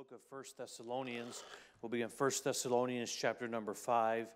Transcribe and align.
book 0.00 0.12
of 0.12 0.22
First 0.30 0.56
Thessalonians. 0.56 1.44
We'll 1.82 1.90
be 1.90 2.00
in 2.00 2.08
First 2.08 2.42
Thessalonians 2.42 3.12
chapter 3.12 3.46
number 3.46 3.74
5. 3.74 4.28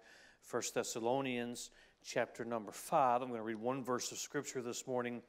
First 0.42 0.74
Thessalonians 0.74 1.70
chapter 2.04 2.44
number 2.44 2.70
5. 2.70 3.22
I'm 3.22 3.28
going 3.28 3.40
to 3.40 3.44
read 3.46 3.56
one 3.56 3.82
verse 3.82 4.12
of 4.12 4.18
scripture 4.18 4.60
this 4.60 4.86
morning 4.86 5.22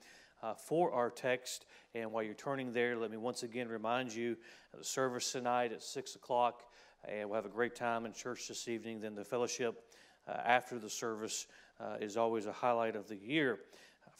uh, 0.43 0.53
for 0.53 0.91
our 0.91 1.09
text. 1.09 1.67
And 1.93 2.11
while 2.11 2.21
you're 2.21 2.33
turning 2.33 2.73
there, 2.73 2.97
let 2.97 3.11
me 3.11 3.15
once 3.15 3.43
again 3.43 3.69
remind 3.69 4.13
you 4.13 4.35
of 4.73 4.79
the 4.79 4.83
service 4.83 5.31
tonight 5.31 5.71
at 5.71 5.81
6 5.81 6.15
o'clock. 6.15 6.63
And 7.07 7.29
we'll 7.29 7.37
have 7.37 7.45
a 7.45 7.55
great 7.55 7.73
time 7.73 8.05
in 8.05 8.11
church 8.11 8.49
this 8.49 8.67
evening. 8.67 8.99
Then 8.99 9.15
the 9.15 9.23
fellowship 9.23 9.85
uh, 10.27 10.33
after 10.43 10.79
the 10.79 10.89
service 10.89 11.47
uh, 11.79 11.95
is 12.01 12.17
always 12.17 12.45
a 12.45 12.51
highlight 12.51 12.97
of 12.97 13.07
the 13.07 13.15
year. 13.15 13.59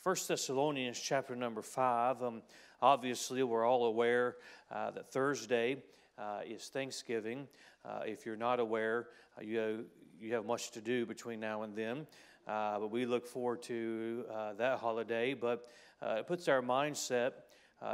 First 0.02 0.30
Thessalonians 0.30 0.98
chapter 0.98 1.36
number 1.36 1.62
5. 1.62 2.24
Um, 2.24 2.42
obviously, 2.82 3.44
we're 3.44 3.66
all 3.66 3.88
aware 3.88 4.38
uh, 4.72 4.92
that 4.92 5.12
Thursday 5.12 5.84
uh, 6.18 6.40
is 6.46 6.68
Thanksgiving. 6.68 7.48
Uh, 7.84 8.02
if 8.06 8.26
you're 8.26 8.36
not 8.36 8.60
aware, 8.60 9.08
uh, 9.38 9.42
you, 9.44 9.58
have, 9.58 9.80
you 10.20 10.34
have 10.34 10.46
much 10.46 10.72
to 10.72 10.82
do 10.82 11.06
between 11.06 11.40
now 11.40 11.64
and 11.64 11.76
then. 11.76 12.08
Uh, 12.48 12.80
but 12.80 12.92
we 12.92 13.06
look 13.06 13.26
forward 13.26 13.62
to 13.64 14.26
uh, 14.34 14.54
that 14.54 14.80
holiday. 14.80 15.34
But 15.34 15.68
it 16.02 16.28
puts 16.28 16.48
our 16.48 16.62
mindset 16.62 17.32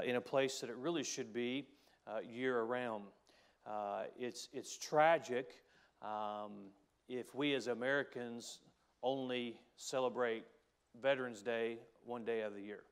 in 0.03 0.15
a 0.15 0.21
place 0.21 0.59
that 0.59 0.69
it 0.69 0.75
really 0.75 1.03
should 1.03 1.33
be 1.33 1.67
year 2.29 2.59
around. 2.59 3.03
it's, 4.19 4.49
it's 4.53 4.77
tragic 4.77 5.53
um, 6.01 6.51
if 7.07 7.33
we 7.35 7.53
as 7.53 7.67
Americans 7.67 8.59
only 9.03 9.57
celebrate 9.75 10.45
Veterans 11.01 11.41
Day 11.41 11.77
one 12.05 12.25
day 12.25 12.41
of 12.41 12.53
the 12.53 12.61
year. 12.61 12.83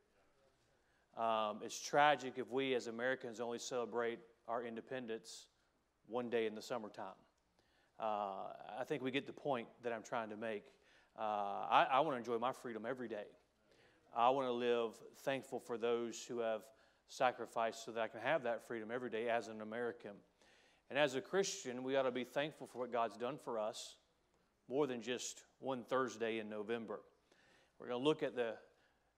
Um, 1.18 1.60
it's 1.64 1.80
tragic 1.80 2.34
if 2.38 2.50
we 2.50 2.74
as 2.76 2.88
Americans 2.88 3.40
only 3.40 3.60
celebrate 3.60 4.20
our 4.50 4.64
independence 4.64 5.46
one 6.08 6.30
day 6.30 6.48
in 6.48 6.56
the 6.56 6.62
summertime. 6.62 7.06
Uh, 8.00 8.48
I 8.80 8.84
think 8.84 9.04
we 9.04 9.12
get 9.12 9.28
the 9.28 9.34
point 9.34 9.68
that 9.84 9.94
I'm 9.94 10.02
trying 10.02 10.30
to 10.32 10.38
make. 10.38 10.64
Uh, 11.18 11.22
I, 11.70 11.88
I 11.92 12.00
want 12.00 12.14
to 12.14 12.18
enjoy 12.18 12.40
my 12.40 12.52
freedom 12.52 12.86
every 12.88 13.08
day. 13.08 13.28
I 14.16 14.30
want 14.32 14.48
to 14.48 14.52
live 14.52 14.94
thankful 15.20 15.60
for 15.60 15.78
those 15.78 16.26
who 16.28 16.40
have 16.40 16.62
sacrificed 17.10 17.86
so 17.86 17.92
that 17.92 18.02
I 18.02 18.08
can 18.08 18.22
have 18.22 18.44
that 18.44 18.66
freedom 18.68 18.90
every 18.92 19.12
day 19.12 19.30
as 19.30 19.50
an 19.50 19.62
American. 19.62 20.12
And 20.90 20.98
as 20.98 21.14
a 21.14 21.22
Christian, 21.22 21.84
we 21.84 21.96
ought 21.96 22.04
to 22.04 22.12
be 22.12 22.24
thankful 22.24 22.66
for 22.66 22.80
what 22.80 22.92
God's 22.92 23.18
done 23.18 23.38
for 23.38 23.60
us 23.60 23.98
more 24.68 24.88
than 24.88 25.04
just 25.04 25.44
one 25.60 25.84
Thursday 25.84 26.40
in 26.40 26.50
November. 26.50 27.02
We're 27.80 27.90
going 27.90 28.02
to 28.02 28.08
look 28.08 28.24
at 28.24 28.36
the 28.36 28.56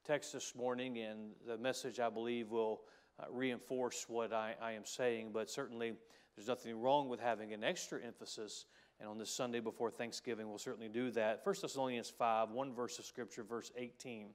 text 0.05 0.33
this 0.33 0.55
morning, 0.55 0.97
and 0.97 1.31
the 1.47 1.57
message 1.57 1.99
I 2.01 2.09
believe 2.09 2.51
will 2.51 2.81
Uh, 3.21 3.25
reinforce 3.29 4.05
what 4.07 4.33
I, 4.33 4.55
I 4.61 4.71
am 4.71 4.85
saying, 4.85 5.31
but 5.33 5.49
certainly 5.49 5.93
there's 6.35 6.47
nothing 6.47 6.79
wrong 6.79 7.09
with 7.09 7.19
having 7.19 7.53
an 7.53 7.63
extra 7.63 7.99
emphasis. 8.01 8.65
And 8.99 9.09
on 9.09 9.17
this 9.17 9.29
Sunday 9.29 9.59
before 9.59 9.91
Thanksgiving, 9.91 10.47
we'll 10.47 10.57
certainly 10.57 10.87
do 10.87 11.11
that. 11.11 11.41
1 11.43 11.55
Thessalonians 11.61 12.09
5, 12.09 12.51
one 12.51 12.73
verse 12.73 12.99
of 12.99 13.05
Scripture, 13.05 13.43
verse 13.43 13.71
18. 13.75 14.27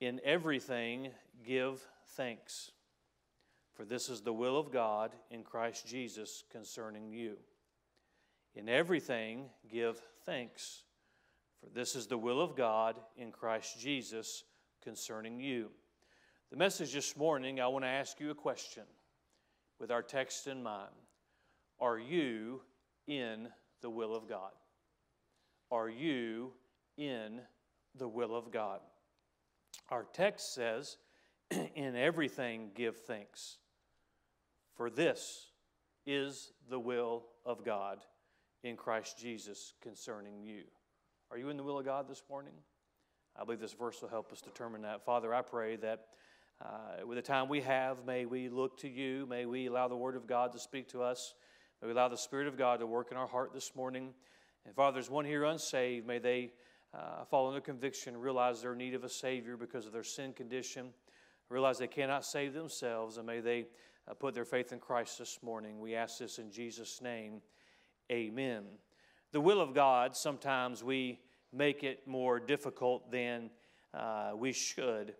In 0.00 0.20
everything, 0.24 1.10
give 1.44 1.86
thanks, 2.16 2.72
for 3.74 3.84
this 3.84 4.08
is 4.08 4.22
the 4.22 4.32
will 4.32 4.58
of 4.58 4.72
God 4.72 5.12
in 5.30 5.42
Christ 5.42 5.86
Jesus 5.86 6.44
concerning 6.50 7.12
you. 7.12 7.36
In 8.54 8.68
everything, 8.68 9.44
give 9.70 10.00
thanks, 10.24 10.82
for 11.60 11.68
this 11.70 11.94
is 11.94 12.06
the 12.06 12.18
will 12.18 12.40
of 12.40 12.56
God 12.56 12.96
in 13.16 13.30
Christ 13.30 13.78
Jesus 13.78 14.44
concerning 14.82 15.40
you. 15.40 15.70
The 16.52 16.56
message 16.56 16.92
this 16.92 17.16
morning, 17.16 17.60
I 17.60 17.66
want 17.66 17.84
to 17.84 17.88
ask 17.88 18.20
you 18.20 18.30
a 18.30 18.34
question 18.34 18.84
with 19.80 19.90
our 19.90 20.02
text 20.02 20.46
in 20.46 20.62
mind. 20.62 20.94
Are 21.80 21.98
you 21.98 22.62
in 23.08 23.48
the 23.82 23.90
will 23.90 24.14
of 24.14 24.28
God? 24.28 24.52
Are 25.72 25.88
you 25.88 26.52
in 26.96 27.40
the 27.96 28.06
will 28.06 28.36
of 28.36 28.52
God? 28.52 28.78
Our 29.90 30.06
text 30.12 30.54
says, 30.54 30.98
In 31.74 31.96
everything 31.96 32.70
give 32.76 32.96
thanks, 32.96 33.58
for 34.76 34.88
this 34.88 35.50
is 36.06 36.52
the 36.70 36.78
will 36.78 37.24
of 37.44 37.64
God 37.64 37.98
in 38.62 38.76
Christ 38.76 39.18
Jesus 39.18 39.74
concerning 39.82 40.44
you. 40.44 40.62
Are 41.32 41.38
you 41.38 41.48
in 41.48 41.56
the 41.56 41.64
will 41.64 41.80
of 41.80 41.84
God 41.84 42.08
this 42.08 42.22
morning? 42.30 42.54
I 43.38 43.44
believe 43.44 43.60
this 43.60 43.72
verse 43.72 44.00
will 44.00 44.08
help 44.08 44.32
us 44.32 44.40
determine 44.40 44.82
that. 44.82 45.04
Father, 45.04 45.34
I 45.34 45.42
pray 45.42 45.74
that 45.76 46.06
uh, 46.64 47.06
with 47.06 47.16
the 47.16 47.22
time 47.22 47.48
we 47.48 47.60
have, 47.60 48.06
may 48.06 48.24
we 48.24 48.48
look 48.48 48.78
to 48.78 48.88
you. 48.88 49.26
May 49.28 49.44
we 49.44 49.66
allow 49.66 49.88
the 49.88 49.96
Word 49.96 50.16
of 50.16 50.26
God 50.26 50.52
to 50.52 50.58
speak 50.58 50.88
to 50.88 51.02
us. 51.02 51.34
May 51.80 51.88
we 51.88 51.92
allow 51.92 52.08
the 52.08 52.16
Spirit 52.16 52.46
of 52.46 52.56
God 52.56 52.80
to 52.80 52.86
work 52.86 53.10
in 53.10 53.16
our 53.16 53.26
heart 53.26 53.52
this 53.52 53.76
morning. 53.76 54.14
And 54.64 54.74
Father, 54.74 54.94
there's 54.94 55.10
one 55.10 55.26
here 55.26 55.44
unsaved. 55.44 56.06
May 56.06 56.18
they 56.18 56.52
uh, 56.94 57.24
fall 57.24 57.48
under 57.48 57.60
conviction, 57.60 58.16
realize 58.16 58.62
their 58.62 58.74
need 58.74 58.94
of 58.94 59.04
a 59.04 59.08
Savior 59.08 59.56
because 59.56 59.84
of 59.84 59.92
their 59.92 60.02
sin 60.02 60.32
condition, 60.32 60.88
realize 61.50 61.78
they 61.78 61.86
cannot 61.86 62.24
save 62.24 62.54
themselves, 62.54 63.18
and 63.18 63.26
may 63.26 63.40
they 63.40 63.66
uh, 64.08 64.14
put 64.14 64.32
their 64.34 64.46
faith 64.46 64.72
in 64.72 64.78
Christ 64.78 65.18
this 65.18 65.40
morning. 65.42 65.78
We 65.78 65.94
ask 65.94 66.18
this 66.18 66.38
in 66.38 66.50
Jesus' 66.50 67.02
name. 67.02 67.42
Amen. 68.10 68.64
The 69.32 69.40
will 69.40 69.60
of 69.60 69.74
God, 69.74 70.16
sometimes 70.16 70.82
we 70.82 71.20
make 71.52 71.84
it 71.84 72.06
more 72.06 72.40
difficult 72.40 73.10
than 73.10 73.50
uh, 73.92 74.32
we 74.34 74.52
should. 74.52 75.14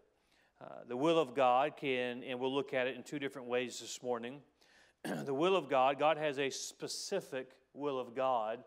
Uh, 0.59 0.69
the 0.89 0.97
will 0.97 1.19
of 1.19 1.34
God 1.34 1.77
can, 1.77 2.22
and 2.22 2.41
we'll 2.41 2.55
look 2.55 2.72
at 2.72 2.87
it 2.87 2.97
in 2.97 3.03
two 3.03 3.19
different 3.19 3.47
ways 3.47 3.78
this 3.78 4.03
morning. 4.03 4.41
the 5.25 5.34
will 5.34 5.55
of 5.55 5.69
God, 5.69 5.99
God 5.99 6.17
has 6.17 6.39
a 6.39 6.49
specific 6.49 7.50
will 7.75 7.99
of 7.99 8.15
God 8.15 8.65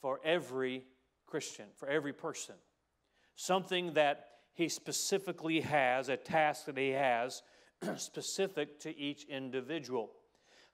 for 0.00 0.20
every 0.24 0.84
Christian, 1.26 1.66
for 1.76 1.86
every 1.86 2.14
person. 2.14 2.54
Something 3.36 3.92
that 3.92 4.28
He 4.54 4.70
specifically 4.70 5.60
has, 5.60 6.08
a 6.08 6.16
task 6.16 6.64
that 6.64 6.78
He 6.78 6.90
has 6.90 7.42
specific 7.96 8.80
to 8.80 8.98
each 8.98 9.24
individual. 9.24 10.10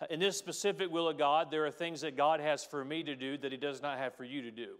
Uh, 0.00 0.06
in 0.09 0.21
this 0.21 0.37
specific 0.37 0.88
will 0.88 1.09
of 1.09 1.19
God, 1.19 1.50
there 1.50 1.66
are 1.66 1.71
things 1.72 2.03
that 2.03 2.16
God 2.16 2.38
has 2.38 2.65
for 2.65 2.84
me 2.84 3.03
to 3.03 3.16
do 3.16 3.37
that 3.38 3.50
He 3.50 3.59
does 3.59 3.82
not 3.82 3.98
have 3.98 4.15
for 4.15 4.25
you 4.25 4.43
to 4.43 4.53
do. 4.53 4.77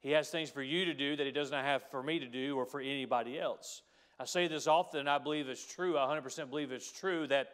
He 0.00 0.12
has 0.12 0.28
things 0.28 0.48
for 0.48 0.62
you 0.62 0.84
to 0.84 0.94
do 0.94 1.16
that 1.16 1.26
He 1.26 1.32
does 1.32 1.50
not 1.50 1.64
have 1.64 1.82
for 1.90 2.04
me 2.04 2.20
to 2.20 2.28
do 2.28 2.56
or 2.56 2.64
for 2.64 2.80
anybody 2.80 3.36
else. 3.36 3.82
I 4.18 4.24
say 4.24 4.48
this 4.48 4.66
often, 4.66 5.08
I 5.08 5.18
believe 5.18 5.48
it's 5.48 5.66
true. 5.66 5.98
I 5.98 6.06
100% 6.06 6.48
believe 6.48 6.72
it's 6.72 6.90
true 6.90 7.26
that 7.26 7.48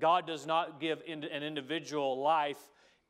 God 0.00 0.26
does 0.26 0.46
not 0.46 0.80
give 0.80 1.00
an 1.06 1.22
individual 1.24 2.20
life 2.20 2.58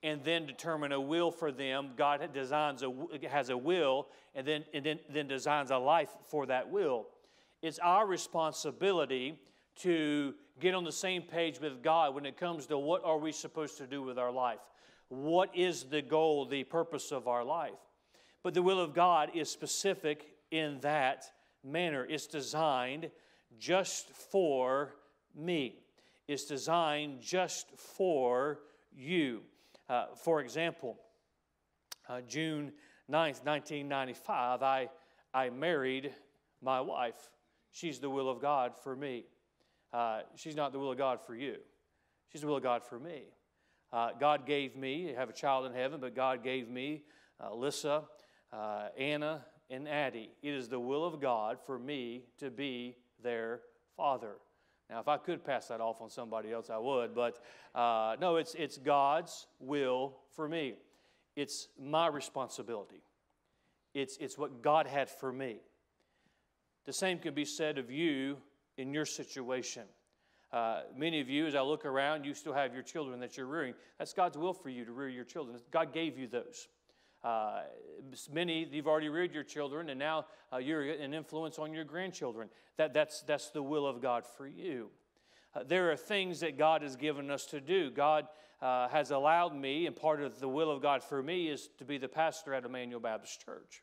and 0.02 0.22
then 0.22 0.46
determine 0.46 0.92
a 0.92 1.00
will 1.00 1.30
for 1.30 1.50
them. 1.50 1.90
God 1.96 2.32
designs 2.32 2.82
a, 2.82 2.92
has 3.28 3.48
a 3.48 3.56
will 3.56 4.08
and 4.34 4.46
then, 4.46 4.64
and 4.74 4.84
then, 4.84 4.98
then 5.08 5.26
designs 5.26 5.70
a 5.70 5.78
life 5.78 6.10
for 6.28 6.46
that 6.46 6.70
will. 6.70 7.06
It's 7.62 7.78
our 7.78 8.06
responsibility 8.06 9.38
to 9.80 10.34
get 10.60 10.74
on 10.74 10.84
the 10.84 10.92
same 10.92 11.22
page 11.22 11.60
with 11.60 11.82
God 11.82 12.14
when 12.14 12.26
it 12.26 12.36
comes 12.36 12.66
to 12.66 12.78
what 12.78 13.04
are 13.04 13.18
we 13.18 13.32
supposed 13.32 13.78
to 13.78 13.86
do 13.86 14.02
with 14.02 14.18
our 14.18 14.30
life. 14.30 14.60
What 15.08 15.56
is 15.56 15.84
the 15.84 16.02
goal, 16.02 16.46
the 16.46 16.64
purpose 16.64 17.10
of 17.10 17.26
our 17.26 17.42
life? 17.42 17.72
But 18.42 18.54
the 18.54 18.62
will 18.62 18.80
of 18.80 18.94
God 18.94 19.30
is 19.34 19.50
specific 19.50 20.26
in 20.50 20.78
that 20.80 21.24
manner. 21.64 22.06
It's 22.08 22.26
designed 22.26 23.10
just 23.58 24.10
for 24.10 24.94
me, 25.34 25.80
it's 26.26 26.44
designed 26.44 27.20
just 27.20 27.70
for 27.76 28.60
you. 28.94 29.42
Uh, 29.88 30.06
for 30.14 30.40
example, 30.40 30.98
uh, 32.08 32.20
June 32.22 32.72
9th, 33.10 33.44
1995, 33.44 34.62
I, 34.62 34.88
I 35.32 35.50
married 35.50 36.12
my 36.60 36.80
wife. 36.80 37.30
She's 37.70 37.98
the 37.98 38.10
will 38.10 38.28
of 38.28 38.40
God 38.40 38.72
for 38.76 38.94
me. 38.94 39.24
Uh, 39.92 40.20
she's 40.36 40.56
not 40.56 40.72
the 40.72 40.78
will 40.78 40.92
of 40.92 40.98
God 40.98 41.20
for 41.26 41.34
you. 41.34 41.56
She's 42.30 42.42
the 42.42 42.46
will 42.46 42.56
of 42.56 42.62
God 42.62 42.84
for 42.84 42.98
me. 42.98 43.22
Uh, 43.92 44.10
God 44.18 44.46
gave 44.46 44.76
me, 44.76 45.14
I 45.14 45.18
have 45.18 45.30
a 45.30 45.34
child 45.34 45.64
in 45.64 45.72
heaven, 45.72 46.00
but 46.00 46.14
God 46.14 46.44
gave 46.44 46.68
me 46.68 47.04
uh, 47.42 47.54
Lissa 47.54 48.04
uh, 48.52 48.88
Anna 48.98 49.44
and 49.70 49.88
Addie. 49.88 50.30
It 50.42 50.54
is 50.54 50.68
the 50.68 50.80
will 50.80 51.04
of 51.04 51.20
God 51.20 51.58
for 51.64 51.78
me 51.78 52.24
to 52.38 52.50
be 52.50 52.96
their 53.22 53.60
father. 53.96 54.36
Now, 54.90 55.00
if 55.00 55.08
I 55.08 55.18
could 55.18 55.44
pass 55.44 55.68
that 55.68 55.80
off 55.80 56.00
on 56.00 56.08
somebody 56.08 56.52
else, 56.52 56.70
I 56.70 56.78
would, 56.78 57.14
but 57.14 57.38
uh, 57.74 58.16
no, 58.20 58.36
it's, 58.36 58.54
it's 58.54 58.78
God's 58.78 59.46
will 59.60 60.16
for 60.34 60.48
me. 60.48 60.74
It's 61.36 61.68
my 61.78 62.08
responsibility. 62.08 63.02
It's, 63.92 64.16
it's 64.18 64.38
what 64.38 64.62
God 64.62 64.86
had 64.86 65.10
for 65.10 65.32
me. 65.32 65.58
The 66.86 66.92
same 66.92 67.18
can 67.18 67.34
be 67.34 67.44
said 67.44 67.76
of 67.76 67.90
you 67.90 68.38
in 68.78 68.94
your 68.94 69.04
situation. 69.04 69.82
Uh, 70.50 70.82
many 70.96 71.20
of 71.20 71.28
you, 71.28 71.46
as 71.46 71.54
I 71.54 71.60
look 71.60 71.84
around, 71.84 72.24
you 72.24 72.32
still 72.32 72.54
have 72.54 72.72
your 72.72 72.82
children 72.82 73.20
that 73.20 73.36
you're 73.36 73.46
rearing. 73.46 73.74
That's 73.98 74.14
God's 74.14 74.38
will 74.38 74.54
for 74.54 74.70
you 74.70 74.86
to 74.86 74.92
rear 74.92 75.10
your 75.10 75.24
children. 75.24 75.58
God 75.70 75.92
gave 75.92 76.16
you 76.16 76.26
those. 76.26 76.68
Uh, 77.24 77.62
many, 78.32 78.68
you've 78.70 78.86
already 78.86 79.08
reared 79.08 79.32
your 79.32 79.42
children, 79.42 79.90
and 79.90 79.98
now 79.98 80.26
uh, 80.52 80.58
you're 80.58 80.82
an 80.82 81.14
influence 81.14 81.58
on 81.58 81.72
your 81.72 81.84
grandchildren. 81.84 82.48
That, 82.76 82.94
that's, 82.94 83.22
that's 83.22 83.50
the 83.50 83.62
will 83.62 83.86
of 83.86 84.00
God 84.00 84.24
for 84.36 84.46
you. 84.46 84.90
Uh, 85.54 85.64
there 85.66 85.90
are 85.90 85.96
things 85.96 86.40
that 86.40 86.56
God 86.56 86.82
has 86.82 86.96
given 86.96 87.30
us 87.30 87.46
to 87.46 87.60
do. 87.60 87.90
God 87.90 88.28
uh, 88.60 88.88
has 88.88 89.10
allowed 89.10 89.54
me, 89.54 89.86
and 89.86 89.96
part 89.96 90.22
of 90.22 90.38
the 90.40 90.48
will 90.48 90.70
of 90.70 90.80
God 90.80 91.02
for 91.02 91.22
me 91.22 91.48
is 91.48 91.68
to 91.78 91.84
be 91.84 91.98
the 91.98 92.08
pastor 92.08 92.54
at 92.54 92.64
Emmanuel 92.64 93.00
Baptist 93.00 93.44
Church. 93.44 93.82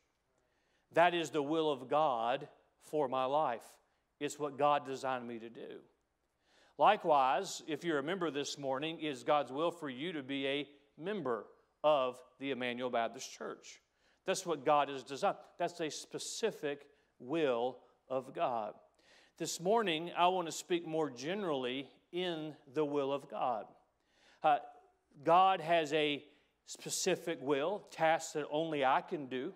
That 0.94 1.14
is 1.14 1.30
the 1.30 1.44
will 1.44 1.72
of 1.72 1.90
God 1.90 2.48
for 2.84 3.08
my 3.08 3.26
life. 3.26 3.66
It's 4.20 4.40
what 4.40 4.58
God 4.58 4.86
designed 4.86 5.28
me 5.28 5.40
to 5.40 5.50
do. 5.50 5.80
Likewise, 6.78 7.62
if 7.68 7.84
you're 7.84 8.00
a 8.00 8.04
member 8.04 8.32
this 8.32 8.58
morning, 8.58 9.00
is 9.00 9.24
God's 9.24 9.52
will 9.52 9.72
for 9.72 9.90
you 9.90 10.14
to 10.14 10.24
be 10.24 10.48
a 10.48 10.68
member 10.98 11.46
of 11.86 12.20
the 12.40 12.50
Emmanuel 12.50 12.90
Baptist 12.90 13.32
Church. 13.32 13.80
That's 14.26 14.44
what 14.44 14.66
God 14.66 14.90
has 14.90 15.04
designed. 15.04 15.38
That's 15.60 15.80
a 15.80 15.92
specific 15.92 16.88
will 17.20 17.78
of 18.10 18.34
God. 18.34 18.74
This 19.38 19.60
morning, 19.60 20.10
I 20.18 20.28
want 20.30 20.48
to 20.48 20.52
speak 20.52 20.88
more 20.88 21.12
generally 21.12 21.88
in 22.12 22.56
the 22.74 22.84
will 22.84 23.14
of 23.14 23.30
God. 23.30 23.66
Uh, 24.42 24.58
God 25.24 25.62
has 25.62 25.94
a 25.94 26.24
specific 26.66 27.38
will, 27.40 27.86
tasks 27.92 28.34
that 28.34 28.48
only 28.50 28.84
I 28.84 29.02
can 29.02 29.28
do, 29.28 29.54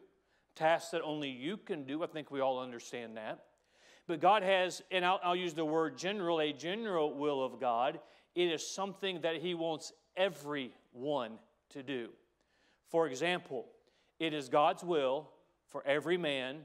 tasks 0.54 0.92
that 0.92 1.02
only 1.02 1.30
you 1.30 1.58
can 1.58 1.84
do. 1.84 2.04
I 2.04 2.08
think 2.08 2.30
we 2.30 2.42
all 2.42 2.60
understand 2.60 3.18
that. 3.18 3.40
But 4.06 4.22
God 4.22 4.44
has, 4.44 4.84
and 4.92 5.04
I'll, 5.04 5.20
I'll 5.24 5.36
use 5.36 5.56
the 5.56 5.66
word 5.66 5.98
general, 5.98 6.42
a 6.42 6.54
general 6.54 7.12
will 7.12 7.44
of 7.44 7.60
God. 7.60 8.00
It 8.36 8.52
is 8.52 8.72
something 8.72 9.22
that 9.22 9.38
He 9.38 9.56
wants 9.56 9.94
everyone 10.16 11.40
to 11.70 11.84
do. 11.84 12.10
For 12.90 13.08
example, 13.08 13.68
it 14.20 14.34
is 14.34 14.50
God's 14.50 14.84
will 14.84 15.30
for 15.68 15.86
every 15.86 16.18
man, 16.18 16.58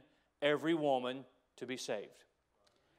every 0.42 0.74
woman 0.74 1.24
to 1.56 1.66
be 1.66 1.76
saved. 1.76 2.24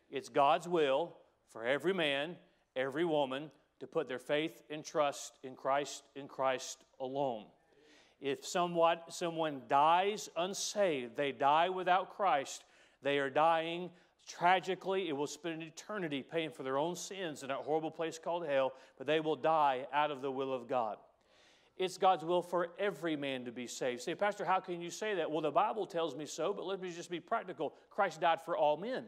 It's 0.09 0.29
God's 0.29 0.67
will 0.67 1.15
for 1.49 1.65
every 1.65 1.93
man, 1.93 2.35
every 2.75 3.05
woman 3.05 3.51
to 3.79 3.87
put 3.87 4.07
their 4.07 4.19
faith 4.19 4.61
and 4.69 4.83
trust 4.83 5.39
in 5.43 5.55
Christ 5.55 6.03
in 6.15 6.27
Christ 6.27 6.83
alone. 6.99 7.45
If 8.21 8.45
somewhat, 8.45 9.13
someone 9.13 9.63
dies 9.67 10.29
unsaved, 10.37 11.17
they 11.17 11.31
die 11.31 11.69
without 11.69 12.15
Christ, 12.15 12.63
they 13.01 13.19
are 13.19 13.29
dying 13.29 13.89
Tragically, 14.27 15.07
it 15.07 15.15
will 15.15 15.27
spend 15.27 15.61
an 15.61 15.67
eternity 15.67 16.23
paying 16.23 16.49
for 16.49 16.63
their 16.63 16.77
own 16.77 16.95
sins 16.95 17.43
in 17.43 17.49
that 17.49 17.59
horrible 17.59 17.91
place 17.91 18.17
called 18.17 18.47
hell, 18.47 18.73
but 18.97 19.05
they 19.05 19.19
will 19.19 19.35
die 19.35 19.85
out 19.93 20.09
of 20.09 20.21
the 20.21 20.31
will 20.31 20.51
of 20.51 20.67
God. 20.67 20.97
It's 21.77 21.97
God's 21.97 22.23
will 22.23 22.41
for 22.41 22.69
every 22.79 23.15
man 23.15 23.45
to 23.45 23.51
be 23.51 23.67
saved. 23.67 24.01
Say, 24.01 24.15
Pastor, 24.15 24.45
how 24.45 24.59
can 24.59 24.81
you 24.81 24.89
say 24.89 25.15
that? 25.15 25.29
Well, 25.29 25.41
the 25.41 25.51
Bible 25.51 25.85
tells 25.85 26.15
me 26.15 26.25
so, 26.25 26.53
but 26.53 26.65
let 26.65 26.81
me 26.81 26.89
just 26.91 27.09
be 27.09 27.19
practical. 27.19 27.73
Christ 27.89 28.21
died 28.21 28.41
for 28.41 28.55
all 28.55 28.77
men, 28.77 29.05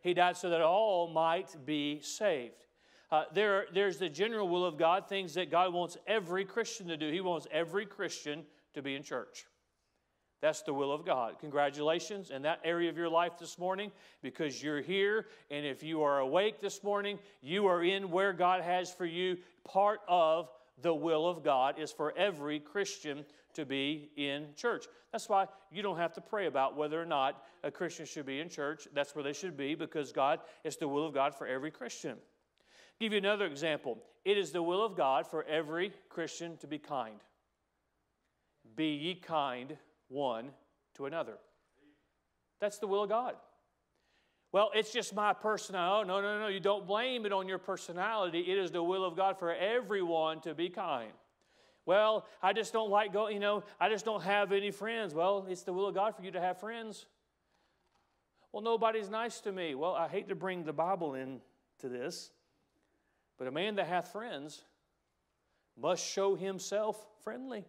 He 0.00 0.14
died 0.14 0.36
so 0.36 0.50
that 0.50 0.62
all 0.62 1.08
might 1.08 1.54
be 1.64 2.00
saved. 2.00 2.64
Uh, 3.10 3.24
there, 3.32 3.66
there's 3.72 3.98
the 3.98 4.08
general 4.08 4.48
will 4.48 4.64
of 4.64 4.76
God, 4.76 5.08
things 5.08 5.34
that 5.34 5.48
God 5.48 5.72
wants 5.72 5.96
every 6.08 6.44
Christian 6.44 6.88
to 6.88 6.96
do. 6.96 7.12
He 7.12 7.20
wants 7.20 7.46
every 7.52 7.86
Christian 7.86 8.44
to 8.74 8.82
be 8.82 8.96
in 8.96 9.04
church. 9.04 9.46
That's 10.40 10.62
the 10.62 10.74
will 10.74 10.92
of 10.92 11.06
God. 11.06 11.38
Congratulations 11.40 12.30
in 12.30 12.42
that 12.42 12.60
area 12.62 12.90
of 12.90 12.96
your 12.96 13.08
life 13.08 13.38
this 13.38 13.58
morning 13.58 13.90
because 14.22 14.62
you're 14.62 14.82
here. 14.82 15.26
And 15.50 15.64
if 15.64 15.82
you 15.82 16.02
are 16.02 16.18
awake 16.18 16.60
this 16.60 16.82
morning, 16.82 17.18
you 17.40 17.66
are 17.66 17.82
in 17.82 18.10
where 18.10 18.32
God 18.32 18.62
has 18.62 18.92
for 18.92 19.06
you. 19.06 19.38
Part 19.64 20.00
of 20.08 20.50
the 20.82 20.94
will 20.94 21.26
of 21.26 21.42
God 21.42 21.78
is 21.78 21.90
for 21.90 22.12
every 22.16 22.60
Christian 22.60 23.24
to 23.54 23.64
be 23.64 24.10
in 24.16 24.48
church. 24.56 24.86
That's 25.12 25.28
why 25.28 25.46
you 25.70 25.82
don't 25.82 25.96
have 25.96 26.12
to 26.14 26.20
pray 26.20 26.46
about 26.46 26.76
whether 26.76 27.00
or 27.00 27.06
not 27.06 27.42
a 27.64 27.70
Christian 27.70 28.04
should 28.04 28.26
be 28.26 28.40
in 28.40 28.48
church. 28.48 28.86
That's 28.94 29.14
where 29.14 29.24
they 29.24 29.32
should 29.32 29.56
be 29.56 29.74
because 29.74 30.12
God, 30.12 30.40
it's 30.64 30.76
the 30.76 30.88
will 30.88 31.06
of 31.06 31.14
God 31.14 31.34
for 31.34 31.46
every 31.46 31.70
Christian. 31.70 32.12
I'll 32.12 33.00
give 33.00 33.12
you 33.12 33.18
another 33.18 33.46
example. 33.46 33.98
It 34.24 34.36
is 34.36 34.52
the 34.52 34.62
will 34.62 34.84
of 34.84 34.96
God 34.96 35.26
for 35.26 35.44
every 35.44 35.92
Christian 36.10 36.56
to 36.58 36.66
be 36.66 36.78
kind. 36.78 37.20
Be 38.74 38.88
ye 38.88 39.14
kind 39.14 39.76
one 40.08 40.50
to 40.96 41.06
another. 41.06 41.38
That's 42.60 42.78
the 42.78 42.86
will 42.86 43.04
of 43.04 43.08
God. 43.08 43.36
Well, 44.56 44.70
it's 44.74 44.90
just 44.90 45.14
my 45.14 45.34
personality. 45.34 46.08
No, 46.08 46.22
no, 46.22 46.40
no. 46.40 46.46
You 46.48 46.60
don't 46.60 46.86
blame 46.86 47.26
it 47.26 47.32
on 47.34 47.46
your 47.46 47.58
personality. 47.58 48.40
It 48.40 48.56
is 48.56 48.70
the 48.70 48.82
will 48.82 49.04
of 49.04 49.14
God 49.14 49.38
for 49.38 49.54
everyone 49.54 50.40
to 50.40 50.54
be 50.54 50.70
kind. 50.70 51.12
Well, 51.84 52.24
I 52.42 52.54
just 52.54 52.72
don't 52.72 52.88
like 52.88 53.12
going, 53.12 53.34
you 53.34 53.38
know, 53.38 53.64
I 53.78 53.90
just 53.90 54.06
don't 54.06 54.22
have 54.22 54.52
any 54.52 54.70
friends. 54.70 55.12
Well, 55.12 55.46
it's 55.50 55.64
the 55.64 55.74
will 55.74 55.88
of 55.88 55.94
God 55.94 56.16
for 56.16 56.22
you 56.22 56.30
to 56.30 56.40
have 56.40 56.58
friends. 56.58 57.04
Well, 58.50 58.62
nobody's 58.62 59.10
nice 59.10 59.40
to 59.40 59.52
me. 59.52 59.74
Well, 59.74 59.92
I 59.92 60.08
hate 60.08 60.30
to 60.30 60.34
bring 60.34 60.64
the 60.64 60.72
Bible 60.72 61.16
into 61.16 61.38
this, 61.82 62.30
but 63.36 63.48
a 63.48 63.50
man 63.50 63.74
that 63.74 63.86
hath 63.88 64.10
friends 64.10 64.62
must 65.78 66.02
show 66.02 66.34
himself 66.34 66.96
friendly. 67.22 67.66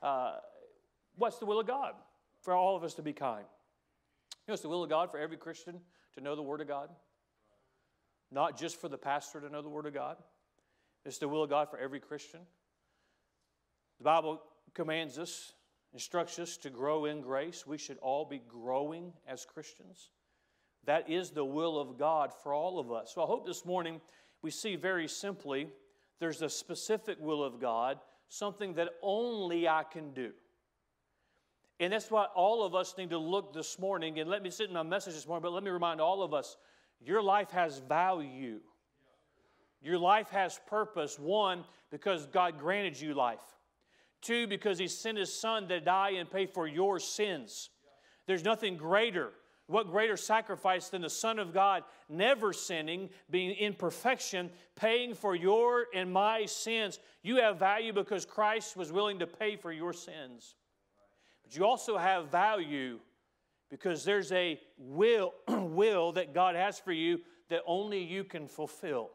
Uh, 0.00 0.36
what's 1.16 1.36
the 1.36 1.44
will 1.44 1.60
of 1.60 1.66
God? 1.66 1.92
For 2.40 2.54
all 2.54 2.76
of 2.76 2.82
us 2.82 2.94
to 2.94 3.02
be 3.02 3.12
kind. 3.12 3.44
You 4.46 4.52
know, 4.52 4.54
it's 4.54 4.62
the 4.62 4.68
will 4.68 4.84
of 4.84 4.90
God 4.90 5.10
for 5.10 5.18
every 5.18 5.36
Christian 5.36 5.80
to 6.14 6.20
know 6.20 6.36
the 6.36 6.42
Word 6.42 6.60
of 6.60 6.68
God, 6.68 6.88
not 8.30 8.56
just 8.56 8.80
for 8.80 8.88
the 8.88 8.96
pastor 8.96 9.40
to 9.40 9.48
know 9.48 9.60
the 9.60 9.68
Word 9.68 9.86
of 9.86 9.94
God. 9.94 10.18
It's 11.04 11.18
the 11.18 11.26
will 11.26 11.42
of 11.42 11.50
God 11.50 11.68
for 11.68 11.78
every 11.78 11.98
Christian. 11.98 12.40
The 13.98 14.04
Bible 14.04 14.40
commands 14.72 15.18
us, 15.18 15.52
instructs 15.92 16.38
us 16.38 16.56
to 16.58 16.70
grow 16.70 17.06
in 17.06 17.22
grace. 17.22 17.66
We 17.66 17.76
should 17.76 17.98
all 17.98 18.24
be 18.24 18.40
growing 18.46 19.12
as 19.26 19.44
Christians. 19.44 20.10
That 20.84 21.10
is 21.10 21.30
the 21.30 21.44
will 21.44 21.76
of 21.76 21.98
God 21.98 22.32
for 22.42 22.54
all 22.54 22.78
of 22.78 22.92
us. 22.92 23.12
So 23.12 23.24
I 23.24 23.26
hope 23.26 23.46
this 23.46 23.64
morning 23.64 24.00
we 24.42 24.52
see 24.52 24.76
very 24.76 25.08
simply 25.08 25.68
there's 26.20 26.42
a 26.42 26.48
specific 26.48 27.18
will 27.20 27.42
of 27.42 27.60
God 27.60 27.98
something 28.28 28.74
that 28.74 28.90
only 29.02 29.66
I 29.68 29.82
can 29.90 30.12
do. 30.12 30.32
And 31.78 31.92
that's 31.92 32.10
why 32.10 32.26
all 32.34 32.64
of 32.64 32.74
us 32.74 32.94
need 32.96 33.10
to 33.10 33.18
look 33.18 33.52
this 33.52 33.78
morning. 33.78 34.18
And 34.18 34.30
let 34.30 34.42
me 34.42 34.50
sit 34.50 34.68
in 34.68 34.74
my 34.74 34.82
message 34.82 35.14
this 35.14 35.26
morning, 35.26 35.42
but 35.42 35.52
let 35.52 35.62
me 35.62 35.70
remind 35.70 36.00
all 36.00 36.22
of 36.22 36.32
us 36.32 36.56
your 37.04 37.22
life 37.22 37.50
has 37.50 37.78
value. 37.78 38.60
Your 39.82 39.98
life 39.98 40.30
has 40.30 40.58
purpose. 40.66 41.18
One, 41.18 41.64
because 41.90 42.26
God 42.26 42.58
granted 42.58 42.98
you 42.98 43.14
life. 43.14 43.42
Two, 44.22 44.46
because 44.46 44.78
He 44.78 44.88
sent 44.88 45.18
His 45.18 45.32
Son 45.32 45.68
to 45.68 45.80
die 45.80 46.12
and 46.12 46.30
pay 46.30 46.46
for 46.46 46.66
your 46.66 46.98
sins. 46.98 47.70
There's 48.26 48.44
nothing 48.44 48.76
greater 48.76 49.32
what 49.68 49.90
greater 49.90 50.16
sacrifice 50.16 50.88
than 50.88 51.02
the 51.02 51.10
Son 51.10 51.38
of 51.38 51.52
God, 51.52 51.82
never 52.08 52.52
sinning, 52.52 53.10
being 53.30 53.50
in 53.52 53.74
perfection, 53.74 54.50
paying 54.76 55.14
for 55.14 55.34
your 55.34 55.86
and 55.92 56.12
my 56.12 56.46
sins? 56.46 57.00
You 57.22 57.36
have 57.36 57.58
value 57.58 57.92
because 57.92 58.24
Christ 58.24 58.76
was 58.76 58.92
willing 58.92 59.18
to 59.18 59.26
pay 59.26 59.56
for 59.56 59.72
your 59.72 59.92
sins. 59.92 60.54
But 61.46 61.56
you 61.56 61.64
also 61.64 61.96
have 61.96 62.28
value 62.28 62.98
because 63.70 64.04
there's 64.04 64.32
a 64.32 64.58
will, 64.78 65.32
will 65.48 66.12
that 66.12 66.34
God 66.34 66.56
has 66.56 66.80
for 66.80 66.92
you 66.92 67.20
that 67.50 67.62
only 67.66 68.02
you 68.02 68.24
can 68.24 68.48
fulfill. 68.48 69.10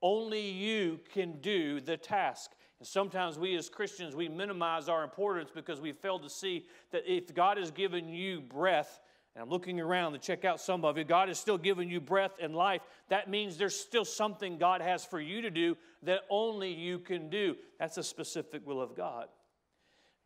Only 0.00 0.48
you 0.48 1.00
can 1.12 1.40
do 1.40 1.80
the 1.80 1.96
task. 1.96 2.52
And 2.78 2.86
sometimes 2.86 3.36
we 3.36 3.56
as 3.56 3.68
Christians, 3.68 4.14
we 4.14 4.28
minimize 4.28 4.88
our 4.88 5.02
importance 5.02 5.50
because 5.52 5.80
we 5.80 5.90
fail 5.90 6.20
to 6.20 6.30
see 6.30 6.66
that 6.92 7.02
if 7.12 7.34
God 7.34 7.56
has 7.56 7.72
given 7.72 8.08
you 8.08 8.40
breath, 8.40 9.00
and 9.34 9.42
I'm 9.42 9.50
looking 9.50 9.80
around 9.80 10.12
to 10.12 10.18
check 10.20 10.44
out 10.44 10.60
some 10.60 10.84
of 10.84 10.96
you. 10.96 11.02
God 11.02 11.28
is 11.28 11.38
still 11.38 11.58
giving 11.58 11.90
you 11.90 12.00
breath 12.00 12.32
and 12.40 12.54
life. 12.54 12.82
That 13.08 13.28
means 13.28 13.56
there's 13.56 13.78
still 13.78 14.04
something 14.04 14.56
God 14.56 14.80
has 14.80 15.04
for 15.04 15.20
you 15.20 15.42
to 15.42 15.50
do 15.50 15.76
that 16.04 16.20
only 16.30 16.72
you 16.72 17.00
can 17.00 17.28
do. 17.28 17.56
That's 17.80 17.98
a 17.98 18.04
specific 18.04 18.64
will 18.64 18.80
of 18.80 18.96
God. 18.96 19.26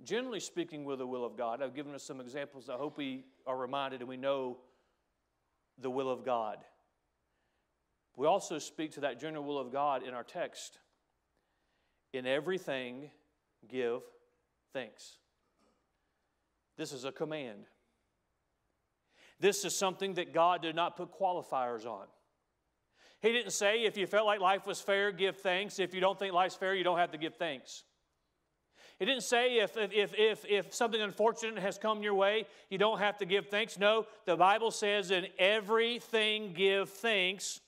Generally 0.05 0.41
speaking, 0.41 0.85
with 0.85 0.99
the 0.99 1.07
will 1.07 1.25
of 1.25 1.37
God, 1.37 1.63
I've 1.63 1.75
given 1.75 1.95
us 1.95 2.03
some 2.03 2.21
examples. 2.21 2.69
I 2.69 2.75
hope 2.75 2.99
we 2.99 3.25
are 3.47 3.57
reminded 3.57 4.01
and 4.01 4.09
we 4.09 4.17
know 4.17 4.59
the 5.79 5.91
will 5.91 6.11
of 6.11 6.25
God. 6.25 6.59
We 8.17 8.27
also 8.27 8.59
speak 8.59 8.93
to 8.93 9.01
that 9.01 9.21
general 9.21 9.45
will 9.45 9.59
of 9.59 9.73
God 9.73 10.03
in 10.03 10.13
our 10.13 10.25
text. 10.25 10.79
In 12.13 12.27
everything, 12.27 13.11
give 13.69 14.03
thanks. 14.73 15.19
This 16.77 16.93
is 16.93 17.05
a 17.05 17.13
command. 17.13 17.67
This 19.41 19.65
is 19.65 19.77
something 19.77 20.15
that 20.15 20.35
God 20.35 20.63
did 20.63 20.77
not 20.77 20.97
put 20.97 21.11
qualifiers 21.13 21.87
on. 21.87 22.07
He 23.21 23.33
didn't 23.33 23.53
say, 23.53 23.85
if 23.85 23.97
you 23.97 24.07
felt 24.07 24.27
like 24.27 24.41
life 24.41 24.67
was 24.67 24.81
fair, 24.81 25.13
give 25.13 25.37
thanks. 25.37 25.79
If 25.79 25.95
you 25.95 26.01
don't 26.01 26.19
think 26.19 26.33
life's 26.33 26.57
fair, 26.57 26.75
you 26.75 26.85
don't 26.85 26.99
have 26.99 27.13
to 27.13 27.19
give 27.19 27.37
thanks. 27.37 27.85
He 29.03 29.07
didn't 29.07 29.25
say 29.25 29.59
if, 29.59 29.77
if, 29.77 30.15
if, 30.17 30.45
if 30.49 30.73
something 30.73 31.03
unfortunate 31.03 31.59
has 31.59 31.77
come 31.77 32.05
your 32.05 32.15
way, 32.15 32.47
you 32.71 32.79
don't 32.79 33.01
have 33.01 33.19
to 33.19 33.27
give 33.27 33.49
thanks. 33.49 33.77
No, 33.77 34.07
the 34.27 34.37
Bible 34.37 34.71
says, 34.71 35.11
in 35.11 35.27
everything 35.41 36.53
give 36.53 36.89
thanks. 36.89 37.61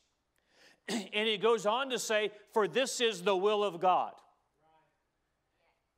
And 0.89 1.27
he 1.27 1.37
goes 1.37 1.67
on 1.67 1.91
to 1.91 1.99
say, 1.99 2.31
for 2.53 2.69
this 2.69 3.01
is 3.01 3.25
the 3.25 3.35
will 3.35 3.65
of 3.65 3.81
God. 3.81 4.13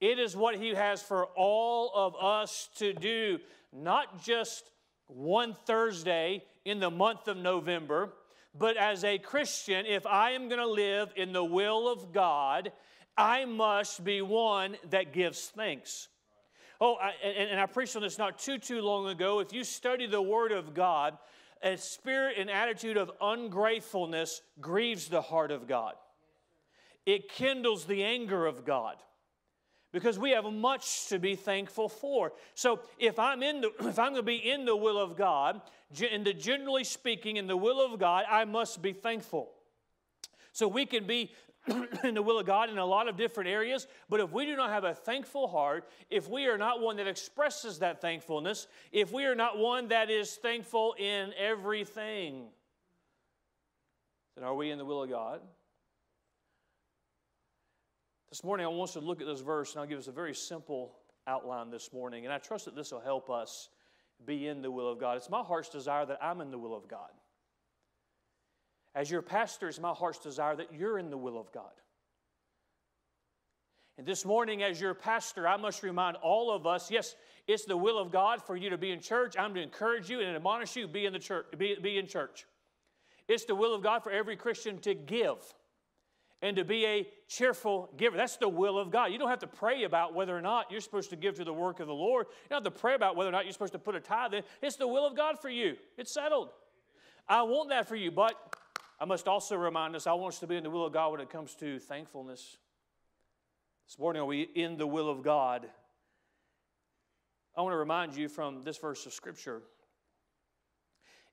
It 0.00 0.18
is 0.18 0.34
what 0.34 0.56
he 0.56 0.70
has 0.70 1.02
for 1.02 1.26
all 1.36 1.92
of 1.94 2.16
us 2.18 2.70
to 2.76 2.94
do, 2.94 3.38
not 3.74 4.24
just 4.24 4.70
one 5.06 5.54
Thursday 5.66 6.44
in 6.64 6.80
the 6.80 6.90
month 6.90 7.28
of 7.28 7.36
November, 7.36 8.14
But 8.58 8.78
as 8.78 9.04
a 9.04 9.18
Christian, 9.18 9.84
if 9.84 10.06
I 10.06 10.30
am 10.30 10.48
going 10.48 10.62
to 10.62 10.66
live 10.66 11.12
in 11.14 11.34
the 11.34 11.44
will 11.44 11.92
of 11.92 12.10
God, 12.10 12.72
I 13.16 13.44
must 13.44 14.04
be 14.04 14.20
one 14.22 14.76
that 14.90 15.12
gives 15.12 15.48
thanks. 15.48 16.08
Oh, 16.80 16.96
I, 16.96 17.12
and, 17.24 17.50
and 17.50 17.60
I 17.60 17.66
preached 17.66 17.96
on 17.96 18.02
this 18.02 18.18
not 18.18 18.38
too, 18.38 18.58
too 18.58 18.82
long 18.82 19.08
ago. 19.08 19.40
If 19.40 19.52
you 19.52 19.64
study 19.64 20.06
the 20.06 20.20
Word 20.20 20.52
of 20.52 20.74
God, 20.74 21.16
a 21.62 21.76
spirit 21.76 22.36
and 22.38 22.50
attitude 22.50 22.96
of 22.96 23.10
ungratefulness 23.20 24.42
grieves 24.60 25.08
the 25.08 25.22
heart 25.22 25.50
of 25.50 25.66
God. 25.66 25.94
It 27.06 27.30
kindles 27.30 27.86
the 27.86 28.02
anger 28.02 28.46
of 28.46 28.64
God 28.64 28.96
because 29.92 30.18
we 30.18 30.32
have 30.32 30.44
much 30.44 31.08
to 31.08 31.18
be 31.18 31.36
thankful 31.36 31.88
for. 31.88 32.32
So 32.54 32.80
if 32.98 33.18
I'm 33.18 33.42
in 33.42 33.62
the, 33.62 33.70
if 33.80 33.98
I'm 33.98 34.12
going 34.12 34.16
to 34.16 34.22
be 34.22 34.36
in 34.36 34.64
the 34.64 34.76
will 34.76 34.98
of 34.98 35.16
God, 35.16 35.62
in 36.10 36.24
the 36.24 36.34
generally 36.34 36.84
speaking, 36.84 37.36
in 37.36 37.46
the 37.46 37.56
will 37.56 37.80
of 37.80 37.98
God, 37.98 38.24
I 38.28 38.44
must 38.44 38.82
be 38.82 38.92
thankful. 38.92 39.52
So 40.52 40.68
we 40.68 40.84
can 40.84 41.06
be 41.06 41.32
in 42.04 42.14
the 42.14 42.22
will 42.22 42.38
of 42.38 42.46
God 42.46 42.70
in 42.70 42.78
a 42.78 42.86
lot 42.86 43.08
of 43.08 43.16
different 43.16 43.48
areas, 43.48 43.86
but 44.08 44.20
if 44.20 44.32
we 44.32 44.46
do 44.46 44.56
not 44.56 44.70
have 44.70 44.84
a 44.84 44.94
thankful 44.94 45.48
heart, 45.48 45.88
if 46.10 46.28
we 46.28 46.46
are 46.46 46.58
not 46.58 46.80
one 46.80 46.96
that 46.96 47.06
expresses 47.06 47.78
that 47.80 48.00
thankfulness, 48.00 48.66
if 48.92 49.12
we 49.12 49.24
are 49.24 49.34
not 49.34 49.58
one 49.58 49.88
that 49.88 50.10
is 50.10 50.34
thankful 50.36 50.94
in 50.98 51.32
everything, 51.38 52.46
then 54.36 54.44
are 54.44 54.54
we 54.54 54.70
in 54.70 54.78
the 54.78 54.84
will 54.84 55.02
of 55.02 55.10
God? 55.10 55.40
This 58.28 58.44
morning, 58.44 58.66
I 58.66 58.68
want 58.68 58.90
us 58.90 58.94
to 58.94 59.00
look 59.00 59.20
at 59.20 59.26
this 59.26 59.40
verse, 59.40 59.72
and 59.72 59.80
I'll 59.80 59.86
give 59.86 59.98
us 59.98 60.08
a 60.08 60.12
very 60.12 60.34
simple 60.34 60.96
outline 61.26 61.70
this 61.70 61.92
morning. 61.92 62.24
And 62.24 62.32
I 62.32 62.38
trust 62.38 62.66
that 62.66 62.76
this 62.76 62.92
will 62.92 63.00
help 63.00 63.30
us 63.30 63.70
be 64.24 64.48
in 64.48 64.62
the 64.62 64.70
will 64.70 64.90
of 64.90 64.98
God. 64.98 65.16
It's 65.16 65.30
my 65.30 65.42
heart's 65.42 65.68
desire 65.68 66.06
that 66.06 66.18
I'm 66.22 66.40
in 66.40 66.50
the 66.50 66.58
will 66.58 66.74
of 66.74 66.88
God. 66.88 67.10
As 68.96 69.10
your 69.10 69.20
pastor, 69.20 69.68
it's 69.68 69.78
my 69.78 69.92
heart's 69.92 70.18
desire 70.18 70.56
that 70.56 70.72
you're 70.72 70.98
in 70.98 71.10
the 71.10 71.18
will 71.18 71.38
of 71.38 71.52
God. 71.52 71.70
And 73.98 74.06
this 74.06 74.24
morning, 74.24 74.62
as 74.62 74.80
your 74.80 74.94
pastor, 74.94 75.46
I 75.46 75.58
must 75.58 75.82
remind 75.82 76.16
all 76.16 76.50
of 76.50 76.66
us 76.66 76.90
yes, 76.90 77.14
it's 77.46 77.66
the 77.66 77.76
will 77.76 77.98
of 77.98 78.10
God 78.10 78.42
for 78.42 78.56
you 78.56 78.70
to 78.70 78.78
be 78.78 78.90
in 78.90 79.00
church. 79.00 79.36
I'm 79.38 79.54
to 79.54 79.62
encourage 79.62 80.08
you 80.08 80.20
and 80.20 80.34
admonish 80.34 80.76
you 80.76 80.88
be 80.88 81.04
in 81.04 81.12
the 81.12 81.18
church, 81.18 81.46
be, 81.58 81.76
be 81.80 81.98
in 81.98 82.06
church. 82.06 82.46
It's 83.28 83.44
the 83.44 83.54
will 83.54 83.74
of 83.74 83.82
God 83.82 84.02
for 84.02 84.10
every 84.10 84.34
Christian 84.34 84.78
to 84.80 84.94
give 84.94 85.36
and 86.40 86.56
to 86.56 86.64
be 86.64 86.86
a 86.86 87.06
cheerful 87.28 87.90
giver. 87.98 88.16
That's 88.16 88.38
the 88.38 88.48
will 88.48 88.78
of 88.78 88.90
God. 88.90 89.12
You 89.12 89.18
don't 89.18 89.28
have 89.28 89.40
to 89.40 89.46
pray 89.46 89.84
about 89.84 90.14
whether 90.14 90.36
or 90.36 90.42
not 90.42 90.70
you're 90.70 90.80
supposed 90.80 91.10
to 91.10 91.16
give 91.16 91.34
to 91.36 91.44
the 91.44 91.52
work 91.52 91.80
of 91.80 91.86
the 91.86 91.94
Lord. 91.94 92.26
You 92.28 92.48
don't 92.50 92.64
have 92.64 92.72
to 92.72 92.80
pray 92.80 92.94
about 92.94 93.14
whether 93.14 93.28
or 93.28 93.32
not 93.32 93.44
you're 93.44 93.52
supposed 93.52 93.72
to 93.74 93.78
put 93.78 93.94
a 93.94 94.00
tithe 94.00 94.32
in. 94.32 94.42
It's 94.62 94.76
the 94.76 94.88
will 94.88 95.06
of 95.06 95.14
God 95.16 95.38
for 95.40 95.50
you. 95.50 95.76
It's 95.98 96.12
settled. 96.12 96.50
I 97.28 97.42
want 97.42 97.70
that 97.70 97.88
for 97.88 97.96
you, 97.96 98.10
but 98.10 98.55
I 98.98 99.04
must 99.04 99.28
also 99.28 99.56
remind 99.56 99.94
us 99.94 100.06
I 100.06 100.12
want 100.14 100.34
us 100.34 100.40
to 100.40 100.46
be 100.46 100.56
in 100.56 100.62
the 100.62 100.70
will 100.70 100.86
of 100.86 100.92
God 100.92 101.12
when 101.12 101.20
it 101.20 101.30
comes 101.30 101.54
to 101.56 101.78
thankfulness. 101.78 102.56
This 103.86 103.98
morning, 103.98 104.22
are 104.22 104.26
we 104.26 104.42
in 104.42 104.78
the 104.78 104.86
will 104.86 105.08
of 105.08 105.22
God? 105.22 105.66
I 107.56 107.62
want 107.62 107.72
to 107.72 107.78
remind 107.78 108.16
you 108.16 108.28
from 108.28 108.62
this 108.62 108.78
verse 108.78 109.06
of 109.06 109.12
Scripture. 109.12 109.62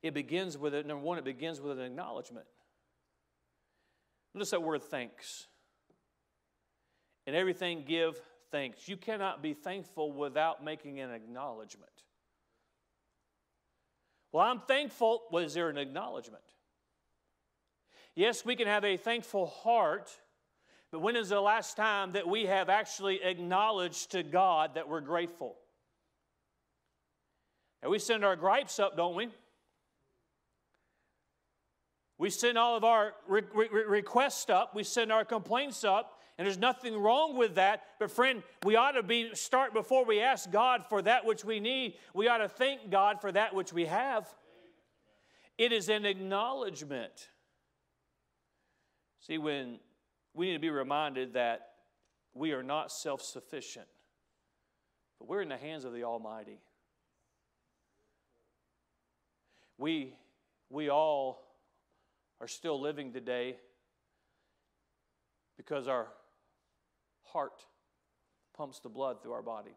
It 0.01 0.13
begins 0.13 0.57
with 0.57 0.73
it, 0.73 0.85
number 0.85 1.03
one, 1.03 1.17
it 1.17 1.23
begins 1.23 1.61
with 1.61 1.79
an 1.79 1.85
acknowledgement. 1.85 2.45
Notice 4.33 4.51
that 4.51 4.61
word 4.61 4.83
thanks. 4.83 5.47
In 7.25 7.35
everything, 7.35 7.83
give 7.87 8.19
thanks. 8.51 8.87
You 8.87 8.97
cannot 8.97 9.41
be 9.41 9.53
thankful 9.53 10.11
without 10.11 10.63
making 10.63 10.99
an 10.99 11.11
acknowledgement. 11.11 11.91
Well, 14.31 14.45
I'm 14.45 14.59
thankful. 14.61 15.23
Was 15.31 15.43
well, 15.43 15.53
there 15.53 15.69
an 15.69 15.77
acknowledgement? 15.77 16.43
Yes, 18.15 18.45
we 18.45 18.55
can 18.55 18.67
have 18.67 18.85
a 18.85 18.97
thankful 18.97 19.47
heart, 19.47 20.11
but 20.91 21.01
when 21.01 21.15
is 21.15 21.29
the 21.29 21.41
last 21.41 21.75
time 21.75 22.11
that 22.11 22.27
we 22.27 22.45
have 22.45 22.69
actually 22.69 23.23
acknowledged 23.23 24.11
to 24.11 24.21
God 24.21 24.75
that 24.75 24.87
we're 24.87 25.01
grateful? 25.01 25.55
And 27.81 27.91
we 27.91 27.99
send 27.99 28.23
our 28.23 28.35
gripes 28.35 28.79
up, 28.79 28.95
don't 28.95 29.15
we? 29.15 29.29
We 32.19 32.29
send 32.29 32.57
all 32.57 32.77
of 32.77 32.83
our 32.83 33.13
re- 33.27 33.41
re- 33.53 33.67
requests 33.87 34.49
up, 34.49 34.75
we 34.75 34.83
send 34.83 35.11
our 35.11 35.25
complaints 35.25 35.83
up, 35.83 36.21
and 36.37 36.45
there's 36.45 36.57
nothing 36.57 36.95
wrong 36.97 37.35
with 37.35 37.55
that. 37.55 37.83
But 37.99 38.11
friend, 38.11 38.43
we 38.63 38.75
ought 38.75 38.91
to 38.91 39.03
be 39.03 39.33
start 39.33 39.73
before 39.73 40.05
we 40.05 40.21
ask 40.21 40.49
God 40.51 40.85
for 40.87 41.01
that 41.01 41.25
which 41.25 41.43
we 41.43 41.59
need. 41.59 41.95
We 42.13 42.27
ought 42.27 42.37
to 42.37 42.47
thank 42.47 42.89
God 42.89 43.19
for 43.21 43.31
that 43.31 43.53
which 43.53 43.73
we 43.73 43.85
have. 43.85 44.33
It 45.57 45.71
is 45.71 45.89
an 45.89 46.05
acknowledgement. 46.05 47.29
See, 49.25 49.37
when 49.37 49.79
we 50.33 50.47
need 50.47 50.53
to 50.53 50.59
be 50.59 50.69
reminded 50.69 51.33
that 51.33 51.69
we 52.33 52.51
are 52.51 52.63
not 52.63 52.91
self-sufficient, 52.91 53.87
but 55.17 55.29
we're 55.29 55.41
in 55.41 55.47
the 55.47 55.55
hands 55.55 55.85
of 55.85 55.93
the 55.93 56.03
Almighty. 56.03 56.59
We 59.77 60.13
we 60.69 60.89
all 60.89 61.41
are 62.41 62.49
still 62.49 62.81
living 62.81 63.13
today 63.13 63.55
because 65.55 65.87
our 65.87 66.07
heart 67.23 67.65
pumps 68.57 68.79
the 68.79 68.89
blood 68.89 69.21
through 69.23 69.33
our 69.33 69.41
body. 69.41 69.75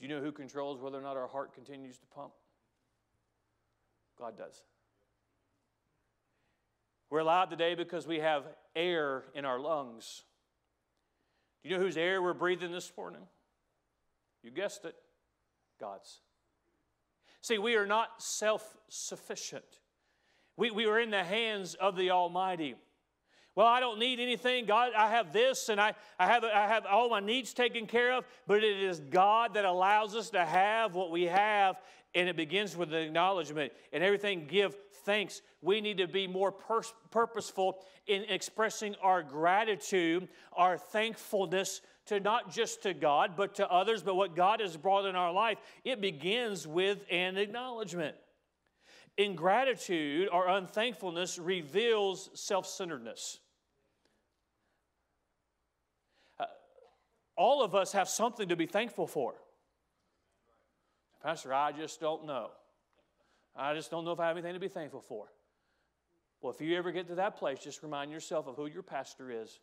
Do 0.00 0.06
you 0.06 0.08
know 0.08 0.20
who 0.20 0.32
controls 0.32 0.80
whether 0.80 0.98
or 0.98 1.02
not 1.02 1.16
our 1.16 1.28
heart 1.28 1.54
continues 1.54 1.98
to 1.98 2.06
pump? 2.06 2.32
God 4.18 4.36
does. 4.36 4.62
We're 7.10 7.18
alive 7.20 7.48
today 7.48 7.74
because 7.74 8.06
we 8.06 8.20
have 8.20 8.44
air 8.76 9.24
in 9.34 9.44
our 9.44 9.58
lungs. 9.58 10.22
Do 11.62 11.68
you 11.68 11.76
know 11.76 11.82
whose 11.82 11.96
air 11.96 12.22
we're 12.22 12.34
breathing 12.34 12.70
this 12.70 12.92
morning? 12.96 13.22
You 14.44 14.52
guessed 14.52 14.84
it 14.84 14.94
God's. 15.80 16.20
See, 17.42 17.58
we 17.58 17.74
are 17.74 17.86
not 17.86 18.22
self 18.22 18.76
sufficient. 18.88 19.64
We, 20.56 20.70
we 20.70 20.86
are 20.86 21.00
in 21.00 21.10
the 21.10 21.24
hands 21.24 21.74
of 21.74 21.96
the 21.96 22.10
Almighty. 22.12 22.76
Well, 23.56 23.66
I 23.66 23.80
don't 23.80 23.98
need 23.98 24.20
anything. 24.20 24.66
God, 24.66 24.92
I 24.96 25.10
have 25.10 25.32
this 25.32 25.68
and 25.68 25.80
I, 25.80 25.94
I, 26.18 26.26
have, 26.26 26.44
I 26.44 26.68
have 26.68 26.86
all 26.86 27.10
my 27.10 27.18
needs 27.18 27.52
taken 27.52 27.86
care 27.86 28.12
of, 28.12 28.24
but 28.46 28.62
it 28.62 28.80
is 28.80 29.00
God 29.00 29.54
that 29.54 29.64
allows 29.64 30.14
us 30.14 30.30
to 30.30 30.44
have 30.44 30.94
what 30.94 31.10
we 31.10 31.24
have, 31.24 31.76
and 32.14 32.28
it 32.28 32.36
begins 32.36 32.76
with 32.76 32.94
an 32.94 33.02
acknowledgement. 33.02 33.72
And 33.92 34.04
everything 34.04 34.46
give 34.48 34.76
thanks. 35.04 35.42
We 35.62 35.80
need 35.80 35.98
to 35.98 36.08
be 36.08 36.26
more 36.26 36.52
purposeful 37.10 37.84
in 38.06 38.24
expressing 38.28 38.94
our 39.02 39.22
gratitude, 39.22 40.28
our 40.52 40.78
thankfulness 40.78 41.80
to 42.06 42.20
not 42.20 42.50
just 42.50 42.82
to 42.82 42.94
God, 42.94 43.32
but 43.36 43.54
to 43.56 43.70
others, 43.70 44.02
but 44.02 44.16
what 44.16 44.34
God 44.34 44.60
has 44.60 44.76
brought 44.76 45.06
in 45.06 45.14
our 45.14 45.32
life. 45.32 45.58
It 45.84 46.00
begins 46.00 46.66
with 46.66 47.04
an 47.10 47.36
acknowledgement. 47.36 48.16
Ingratitude 49.16 50.28
or 50.32 50.48
unthankfulness 50.48 51.38
reveals 51.38 52.30
self 52.34 52.66
centeredness. 52.66 53.38
Uh, 56.38 56.46
all 57.36 57.62
of 57.62 57.74
us 57.74 57.92
have 57.92 58.08
something 58.08 58.48
to 58.48 58.56
be 58.56 58.66
thankful 58.66 59.06
for. 59.06 59.34
Pastor, 61.22 61.52
I 61.52 61.72
just 61.72 62.00
don't 62.00 62.26
know. 62.26 62.50
I 63.60 63.74
just 63.74 63.90
don't 63.90 64.06
know 64.06 64.12
if 64.12 64.20
I 64.20 64.28
have 64.28 64.36
anything 64.36 64.54
to 64.54 64.60
be 64.60 64.68
thankful 64.68 65.02
for. 65.02 65.26
Well, 66.40 66.52
if 66.52 66.60
you 66.62 66.76
ever 66.78 66.92
get 66.92 67.08
to 67.08 67.16
that 67.16 67.36
place, 67.36 67.58
just 67.58 67.82
remind 67.82 68.10
yourself 68.10 68.46
of 68.46 68.56
who 68.56 68.66
your 68.66 68.82
pastor 68.82 69.30
is. 69.30 69.60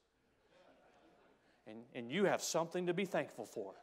And, 1.65 1.79
and 1.95 2.11
you 2.11 2.25
have 2.25 2.41
something 2.41 2.85
to 2.85 2.93
be 2.93 3.05
thankful 3.05 3.45
for. 3.45 3.73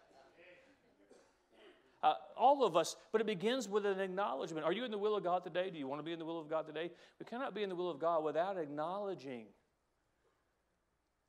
Uh, 2.03 2.15
all 2.37 2.65
of 2.65 2.77
us, 2.77 2.97
but 3.13 3.21
it 3.21 3.27
begins 3.27 3.69
with 3.69 3.85
an 3.87 3.99
acknowledgement. 3.99 4.65
Are 4.65 4.73
you 4.73 4.85
in 4.85 4.91
the 4.91 4.99
will 4.99 5.17
of 5.17 5.25
God 5.25 5.43
today? 5.43 5.71
Do 5.71 5.79
you 5.79 5.89
want 5.89 6.01
to 6.01 6.05
be 6.05 6.13
in 6.13 6.19
the 6.19 6.25
will 6.25 6.39
of 6.39 6.49
God 6.49 6.67
today? 6.67 6.91
We 7.19 7.27
cannot 7.27 7.55
be 7.55 7.63
in 7.63 7.69
the 7.69 7.75
will 7.75 7.91
of 7.91 7.99
God 7.99 8.23
without 8.23 8.57
acknowledging. 8.57 9.47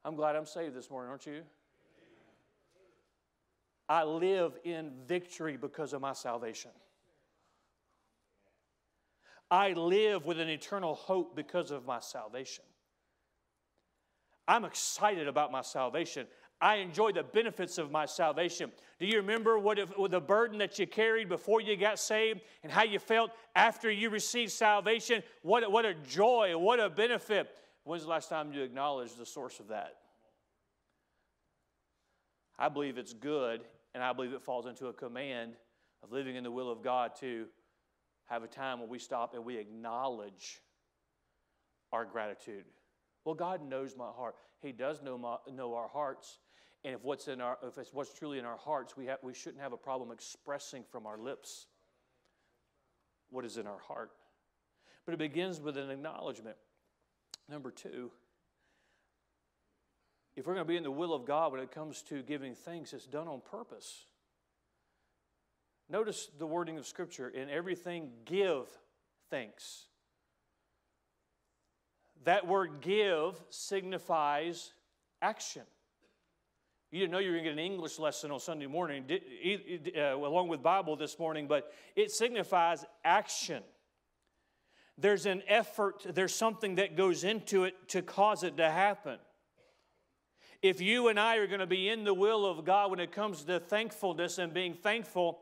I'm 0.04 0.15
glad 0.15 0.36
I'm 0.36 0.46
saved 0.46 0.75
this 0.75 0.92
morning, 0.92 1.10
aren't 1.10 1.25
you? 1.25 1.42
I 3.88 4.04
live 4.04 4.58
in 4.63 4.92
victory 5.08 5.58
because 5.58 5.94
of 5.94 6.01
my 6.01 6.13
salvation. 6.13 6.72
I 9.52 9.74
live 9.74 10.25
with 10.25 10.40
an 10.40 10.50
eternal 10.50 10.96
hope 10.96 11.36
because 11.36 11.72
of 11.72 11.86
my 11.86 12.00
salvation. 12.00 12.64
I'm 14.48 14.66
excited 14.66 15.28
about 15.28 15.52
my 15.52 15.62
salvation. 15.62 16.28
I 16.62 16.75
enjoy 16.75 17.12
the 17.12 17.24
benefits 17.24 17.78
of 17.78 17.92
my 17.92 18.06
salvation. 18.06 18.72
Do 19.00 19.06
you 19.06 19.18
remember 19.18 19.60
what, 19.60 19.78
if, 19.78 19.90
the 20.10 20.22
burden 20.22 20.58
that 20.60 20.80
you 20.80 20.88
carried 20.88 21.28
before 21.28 21.62
you 21.62 21.75
got 21.75 22.00
saved 22.00 22.42
and 22.64 22.72
how 22.72 22.84
you 22.84 22.98
felt 22.98 23.32
after 23.56 23.92
you 23.92 24.10
received 24.10 24.52
salvation? 24.52 25.22
What, 25.42 25.70
what 25.72 25.86
a 25.86 25.94
joy, 25.94 26.58
what 26.58 26.80
a 26.80 26.90
benefit. 26.90 27.50
When's 27.84 28.04
the 28.04 28.10
last 28.10 28.30
time 28.30 28.54
you 28.54 28.62
acknowledged 28.64 29.18
the 29.18 29.25
source 29.25 29.60
of 29.60 29.68
that? 29.68 29.96
I 32.58 32.70
believe 32.70 32.98
it's 32.98 33.14
good, 33.14 33.62
and 33.94 34.02
I 34.02 34.14
believe 34.14 34.32
it 34.32 34.42
falls 34.42 34.66
into 34.66 34.88
a 34.88 34.94
command 34.94 35.56
of 36.04 36.12
living 36.12 36.36
in 36.36 36.44
the 36.44 36.52
will 36.52 36.72
of 36.72 36.82
God 36.82 37.12
to 37.20 37.48
have 38.27 38.44
a 38.44 38.48
time 38.48 38.79
where 38.79 38.88
we 38.88 39.00
stop 39.00 39.34
and 39.34 39.46
we 39.46 39.58
acknowledge 39.58 40.62
our 41.91 42.05
gratitude. 42.05 42.65
Well, 43.24 43.36
God 43.36 43.67
knows 43.67 43.96
my 43.98 44.10
heart. 44.10 44.36
He 44.62 44.72
does 44.72 45.01
know, 45.01 45.17
my, 45.17 45.38
know 45.53 45.75
our 45.75 45.88
hearts. 45.88 46.39
And 46.84 46.94
if 46.94 47.03
what's 47.03 47.27
in 47.27 47.41
our, 47.41 47.58
if 47.63 47.77
it's 47.77 47.94
what's 47.94 48.13
truly 48.13 48.38
in 48.38 48.46
our 48.46 48.58
hearts, 48.58 48.96
we, 48.96 49.08
have, 49.08 49.20
we 49.24 49.34
shouldn't 49.34 49.62
have 49.62 49.74
a 49.74 49.77
problem 49.77 50.12
expressing 50.12 50.84
from 50.91 51.08
our 51.08 51.17
lips 51.17 51.67
what 53.29 53.46
is 53.46 53.58
in 53.58 53.65
our 53.65 53.79
heart. 53.79 54.12
But 55.05 55.13
it 55.13 55.17
begins 55.17 55.60
with 55.60 55.77
an 55.77 55.89
acknowledgement. 55.89 56.58
Number 57.50 57.72
two, 57.72 58.12
if 60.36 60.46
we're 60.46 60.53
going 60.53 60.65
to 60.65 60.70
be 60.70 60.77
in 60.77 60.84
the 60.84 60.91
will 60.91 61.13
of 61.13 61.25
God 61.25 61.51
when 61.51 61.62
it 61.62 61.72
comes 61.72 62.01
to 62.03 62.22
giving 62.22 62.55
thanks, 62.55 62.94
it's 62.94 63.05
done 63.05 63.27
on 63.27 63.41
purpose. 63.50 64.05
Notice 65.89 66.30
the 66.39 66.48
wording 66.48 66.77
of 66.77 66.88
Scripture 66.88 67.30
in 67.30 67.50
everything, 67.50 68.10
give 68.25 68.68
thanks. 69.30 69.86
That 72.24 72.48
word 72.48 72.82
give 72.82 73.39
signifies 73.50 74.74
action. 75.22 75.62
You 76.92 77.01
didn't 77.01 77.12
know 77.12 77.20
you 77.20 77.27
were 77.27 77.34
going 77.34 77.44
to 77.44 77.50
get 77.51 77.60
an 77.60 77.72
English 77.72 78.00
lesson 78.00 78.32
on 78.32 78.39
Sunday 78.39 78.68
morning, 78.68 79.06
uh, 79.96 80.00
along 80.15 80.48
with 80.48 80.63
Bible 80.63 80.96
this 80.96 81.20
morning, 81.20 81.48
but 81.48 81.72
it 81.96 82.10
signifies 82.10 82.86
action. 83.04 83.62
There's 84.98 85.25
an 85.25 85.44
effort, 85.48 86.06
there's 86.15 86.34
something 86.34 86.75
that 86.75 86.96
goes 86.96 87.24
into 87.24 87.65
it 87.65 87.75
to 87.89 88.01
cause 88.01 88.44
it 88.44 88.58
to 88.58 88.72
happen. 88.72 89.20
If 90.62 90.82
you 90.82 91.10
and 91.10 91.20
I 91.20 91.36
are 91.36 91.48
going 91.48 91.60
to 91.60 91.68
be 91.68 91.89
in 91.89 92.06
the 92.06 92.13
will 92.13 92.46
of 92.46 92.65
God 92.65 92.89
when 92.92 93.00
it 93.00 93.12
comes 93.12 93.44
to 93.44 93.60
thankfulness 93.60 94.38
and 94.38 94.54
being 94.54 94.74
thankful, 94.74 95.39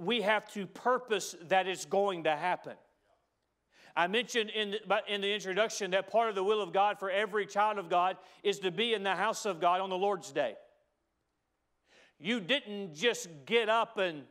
we 0.00 0.22
have 0.22 0.50
to 0.52 0.66
purpose 0.66 1.36
that 1.48 1.66
it's 1.66 1.84
going 1.84 2.24
to 2.24 2.34
happen. 2.34 2.74
I 3.94 4.06
mentioned 4.06 4.50
in 4.50 4.70
the, 4.70 5.00
in 5.08 5.20
the 5.20 5.32
introduction 5.32 5.90
that 5.90 6.10
part 6.10 6.28
of 6.28 6.34
the 6.34 6.44
will 6.44 6.62
of 6.62 6.72
God 6.72 6.98
for 6.98 7.10
every 7.10 7.44
child 7.44 7.78
of 7.78 7.90
God 7.90 8.16
is 8.42 8.60
to 8.60 8.70
be 8.70 8.94
in 8.94 9.02
the 9.02 9.14
house 9.14 9.44
of 9.44 9.60
God 9.60 9.80
on 9.80 9.90
the 9.90 9.98
Lord's 9.98 10.30
day. 10.32 10.54
You 12.18 12.40
didn't 12.40 12.94
just 12.94 13.28
get 13.46 13.68
up 13.68 13.98
and, 13.98 14.22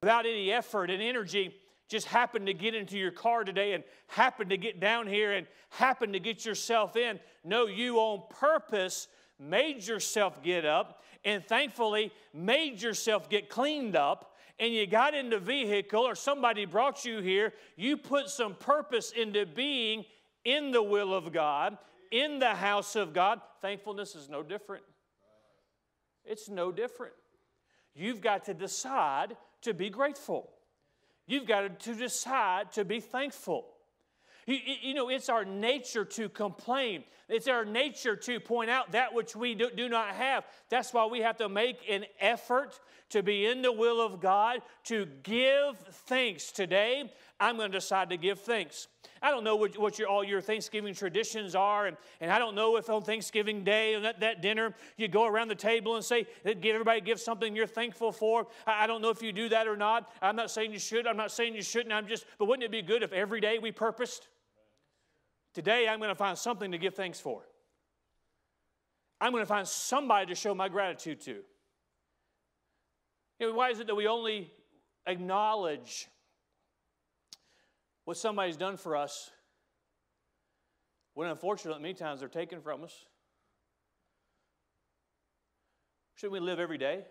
without 0.00 0.26
any 0.26 0.50
effort 0.50 0.90
and 0.90 1.02
energy, 1.02 1.54
just 1.88 2.06
happen 2.06 2.46
to 2.46 2.54
get 2.54 2.74
into 2.74 2.96
your 2.96 3.10
car 3.10 3.44
today 3.44 3.72
and 3.72 3.84
happen 4.06 4.48
to 4.48 4.56
get 4.56 4.80
down 4.80 5.06
here 5.06 5.32
and 5.32 5.46
happen 5.70 6.12
to 6.12 6.20
get 6.20 6.44
yourself 6.44 6.96
in. 6.96 7.18
No, 7.44 7.66
you 7.66 7.98
on 7.98 8.22
purpose 8.30 9.08
made 9.38 9.86
yourself 9.86 10.42
get 10.42 10.64
up 10.64 11.02
and 11.24 11.44
thankfully 11.44 12.12
made 12.32 12.80
yourself 12.80 13.28
get 13.28 13.48
cleaned 13.48 13.96
up 13.96 14.29
and 14.60 14.74
you 14.74 14.86
got 14.86 15.14
in 15.14 15.30
the 15.30 15.38
vehicle 15.38 16.02
or 16.02 16.14
somebody 16.14 16.66
brought 16.66 17.06
you 17.06 17.20
here, 17.20 17.54
you 17.76 17.96
put 17.96 18.28
some 18.28 18.54
purpose 18.54 19.10
into 19.10 19.46
being 19.46 20.04
in 20.44 20.70
the 20.70 20.82
will 20.82 21.14
of 21.14 21.32
God, 21.32 21.78
in 22.12 22.38
the 22.38 22.54
house 22.54 22.94
of 22.94 23.14
God. 23.14 23.40
Thankfulness 23.62 24.14
is 24.14 24.28
no 24.28 24.42
different. 24.42 24.84
It's 26.26 26.50
no 26.50 26.70
different. 26.70 27.14
You've 27.94 28.20
got 28.20 28.44
to 28.44 28.54
decide 28.54 29.36
to 29.62 29.72
be 29.72 29.88
grateful. 29.88 30.50
You've 31.26 31.46
got 31.46 31.80
to 31.80 31.94
decide 31.94 32.70
to 32.72 32.84
be 32.84 33.00
thankful. 33.00 33.66
You, 34.50 34.94
know, 34.94 35.08
it's 35.10 35.28
our 35.28 35.44
nature 35.44 36.04
to 36.04 36.28
complain. 36.28 37.04
It's 37.28 37.46
our 37.46 37.64
nature 37.64 38.16
to 38.16 38.40
point 38.40 38.68
out 38.68 38.92
that 38.92 39.14
which 39.14 39.36
we 39.36 39.54
do, 39.54 39.88
not 39.88 40.08
have. 40.08 40.44
That's 40.68 40.92
why 40.92 41.06
we 41.06 41.20
have 41.20 41.36
to 41.36 41.48
make 41.48 41.78
an 41.88 42.04
effort 42.18 42.80
to 43.10 43.22
be 43.22 43.46
in 43.46 43.62
the 43.62 43.70
will 43.70 44.00
of 44.00 44.20
God, 44.20 44.62
to 44.84 45.06
give 45.22 45.78
thanks. 46.06 46.50
Today, 46.50 47.12
I'm 47.38 47.56
going 47.56 47.70
to 47.70 47.78
decide 47.78 48.10
to 48.10 48.16
give 48.16 48.40
thanks. 48.40 48.88
I 49.22 49.30
don't 49.30 49.44
know 49.44 49.56
what, 49.56 49.76
what 49.78 49.98
your, 49.98 50.08
all 50.08 50.24
your 50.24 50.40
Thanksgiving 50.40 50.94
traditions 50.94 51.54
are, 51.54 51.86
and, 51.86 51.96
and 52.20 52.32
I 52.32 52.38
don't 52.38 52.54
know 52.54 52.76
if 52.76 52.88
on 52.88 53.02
Thanksgiving 53.02 53.62
Day 53.62 53.94
and 53.94 54.04
that, 54.04 54.20
that 54.20 54.40
dinner 54.40 54.74
you 54.96 55.08
go 55.08 55.26
around 55.26 55.48
the 55.48 55.54
table 55.54 55.96
and 55.96 56.04
say, 56.04 56.26
uh, 56.46 56.54
give 56.54 56.74
everybody 56.74 57.00
give 57.00 57.20
something 57.20 57.54
you're 57.54 57.66
thankful 57.66 58.12
for. 58.12 58.46
I, 58.66 58.84
I 58.84 58.86
don't 58.86 59.02
know 59.02 59.10
if 59.10 59.22
you 59.22 59.32
do 59.32 59.48
that 59.50 59.68
or 59.68 59.76
not. 59.76 60.10
I'm 60.22 60.36
not 60.36 60.50
saying 60.50 60.72
you 60.72 60.78
should. 60.78 61.06
I'm 61.06 61.18
not 61.18 61.30
saying 61.30 61.54
you 61.54 61.62
shouldn't. 61.62 61.92
I'm 61.92 62.06
just, 62.06 62.24
but 62.38 62.46
wouldn't 62.46 62.64
it 62.64 62.70
be 62.70 62.82
good 62.82 63.02
if 63.02 63.12
every 63.12 63.40
day 63.40 63.58
we 63.58 63.72
purposed? 63.72 64.28
Today, 65.52 65.88
I'm 65.88 65.98
going 65.98 66.10
to 66.10 66.14
find 66.14 66.38
something 66.38 66.72
to 66.72 66.78
give 66.78 66.94
thanks 66.94 67.18
for. 67.20 67.42
I'm 69.20 69.32
going 69.32 69.42
to 69.42 69.46
find 69.46 69.66
somebody 69.66 70.26
to 70.26 70.34
show 70.34 70.54
my 70.54 70.68
gratitude 70.68 71.20
to. 71.22 71.36
You 73.38 73.48
know, 73.48 73.54
why 73.54 73.70
is 73.70 73.80
it 73.80 73.86
that 73.86 73.94
we 73.94 74.06
only 74.06 74.52
acknowledge 75.06 76.08
what 78.04 78.16
somebody's 78.16 78.56
done 78.56 78.76
for 78.76 78.96
us 78.96 79.30
when 81.14 81.28
unfortunately 81.28 81.82
many 81.82 81.94
times 81.94 82.20
they're 82.20 82.28
taken 82.28 82.60
from 82.60 82.84
us? 82.84 83.04
Shouldn't 86.14 86.32
we 86.32 86.40
live 86.40 86.60
every 86.60 86.78
day 86.78 87.04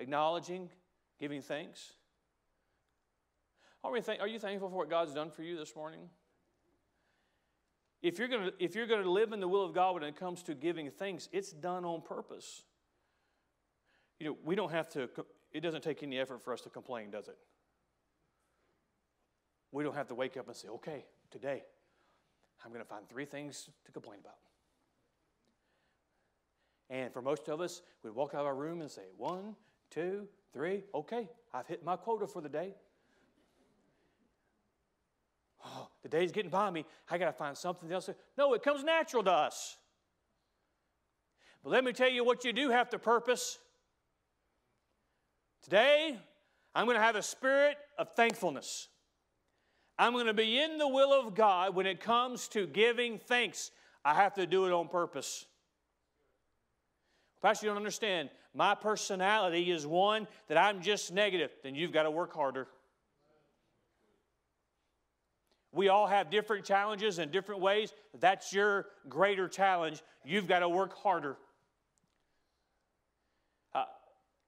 acknowledging, 0.00 0.68
giving 1.18 1.42
thanks? 1.42 1.92
Are, 3.82 3.92
we 3.92 4.00
th- 4.00 4.20
are 4.20 4.28
you 4.28 4.38
thankful 4.38 4.68
for 4.68 4.76
what 4.76 4.90
God's 4.90 5.14
done 5.14 5.30
for 5.30 5.42
you 5.42 5.56
this 5.56 5.74
morning? 5.74 6.00
If 8.00 8.18
you're, 8.18 8.28
gonna, 8.28 8.52
if 8.58 8.74
you're 8.74 8.86
gonna 8.86 9.10
live 9.10 9.32
in 9.32 9.40
the 9.40 9.48
will 9.48 9.64
of 9.64 9.74
God 9.74 9.94
when 9.94 10.02
it 10.04 10.16
comes 10.16 10.42
to 10.44 10.54
giving 10.54 10.90
thanks, 10.90 11.28
it's 11.32 11.50
done 11.50 11.84
on 11.84 12.02
purpose. 12.02 12.62
You 14.20 14.28
know, 14.28 14.36
we 14.44 14.54
don't 14.54 14.70
have 14.70 14.88
to, 14.90 15.08
it 15.52 15.60
doesn't 15.60 15.82
take 15.82 16.02
any 16.02 16.18
effort 16.18 16.42
for 16.42 16.52
us 16.52 16.60
to 16.62 16.70
complain, 16.70 17.10
does 17.10 17.28
it? 17.28 17.38
We 19.72 19.82
don't 19.82 19.94
have 19.94 20.08
to 20.08 20.14
wake 20.14 20.36
up 20.36 20.46
and 20.46 20.56
say, 20.56 20.68
okay, 20.68 21.04
today 21.30 21.64
I'm 22.64 22.72
to 22.72 22.84
find 22.84 23.08
three 23.08 23.24
things 23.24 23.68
to 23.84 23.92
complain 23.92 24.20
about. 24.20 24.36
And 26.90 27.12
for 27.12 27.20
most 27.20 27.48
of 27.48 27.60
us, 27.60 27.82
we 28.02 28.10
walk 28.10 28.34
out 28.34 28.40
of 28.40 28.46
our 28.46 28.54
room 28.54 28.80
and 28.80 28.90
say, 28.90 29.02
one, 29.16 29.54
two, 29.90 30.26
three, 30.52 30.84
okay, 30.94 31.28
I've 31.52 31.66
hit 31.66 31.84
my 31.84 31.96
quota 31.96 32.26
for 32.26 32.40
the 32.40 32.48
day. 32.48 32.74
Oh, 35.64 35.88
the 36.08 36.18
day's 36.18 36.32
getting 36.32 36.50
by 36.50 36.70
me. 36.70 36.84
I 37.10 37.18
got 37.18 37.26
to 37.26 37.32
find 37.32 37.56
something 37.56 37.90
else. 37.92 38.08
No, 38.36 38.54
it 38.54 38.62
comes 38.62 38.84
natural 38.84 39.22
to 39.24 39.32
us. 39.32 39.76
But 41.62 41.70
let 41.70 41.84
me 41.84 41.92
tell 41.92 42.08
you 42.08 42.24
what 42.24 42.44
you 42.44 42.52
do 42.52 42.70
have 42.70 42.90
to 42.90 42.98
purpose. 42.98 43.58
Today, 45.62 46.18
I'm 46.74 46.86
going 46.86 46.96
to 46.96 47.02
have 47.02 47.16
a 47.16 47.22
spirit 47.22 47.76
of 47.98 48.14
thankfulness. 48.14 48.88
I'm 49.98 50.12
going 50.12 50.26
to 50.26 50.34
be 50.34 50.60
in 50.60 50.78
the 50.78 50.88
will 50.88 51.12
of 51.12 51.34
God 51.34 51.74
when 51.74 51.86
it 51.86 52.00
comes 52.00 52.48
to 52.48 52.66
giving 52.66 53.18
thanks. 53.18 53.70
I 54.04 54.14
have 54.14 54.34
to 54.34 54.46
do 54.46 54.66
it 54.66 54.72
on 54.72 54.88
purpose. 54.88 55.44
Pastor, 57.42 57.66
you 57.66 57.70
don't 57.70 57.76
understand. 57.76 58.30
My 58.54 58.74
personality 58.74 59.70
is 59.70 59.86
one 59.86 60.26
that 60.48 60.56
I'm 60.56 60.80
just 60.80 61.12
negative. 61.12 61.50
Then 61.62 61.74
you've 61.74 61.92
got 61.92 62.04
to 62.04 62.10
work 62.10 62.34
harder. 62.34 62.68
We 65.72 65.88
all 65.88 66.06
have 66.06 66.30
different 66.30 66.64
challenges 66.64 67.18
in 67.18 67.30
different 67.30 67.60
ways. 67.60 67.92
That's 68.18 68.52
your 68.52 68.86
greater 69.08 69.48
challenge. 69.48 70.02
You've 70.24 70.48
got 70.48 70.60
to 70.60 70.68
work 70.68 70.96
harder. 70.96 71.36
Uh, 73.74 73.84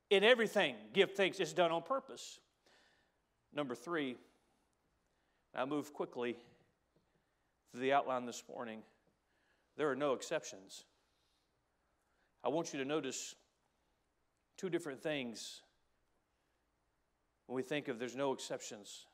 in 0.08 0.24
everything, 0.24 0.76
give 0.94 1.12
thanks. 1.12 1.38
It's 1.38 1.52
done 1.52 1.70
on 1.70 1.82
purpose. 1.82 2.38
Number 3.54 3.74
three, 3.74 4.16
I 5.54 5.64
move 5.64 5.92
quickly 5.92 6.36
through 7.70 7.82
the 7.82 7.92
outline 7.92 8.24
this 8.24 8.42
morning. 8.48 8.82
There 9.76 9.90
are 9.90 9.96
no 9.96 10.14
exceptions. 10.14 10.84
I 12.42 12.48
want 12.48 12.72
you 12.72 12.78
to 12.78 12.84
notice 12.84 13.34
two 14.56 14.70
different 14.70 15.02
things 15.02 15.60
when 17.46 17.56
we 17.56 17.62
think 17.62 17.88
of 17.88 17.98
there's 17.98 18.16
no 18.16 18.32
exceptions. 18.32 19.06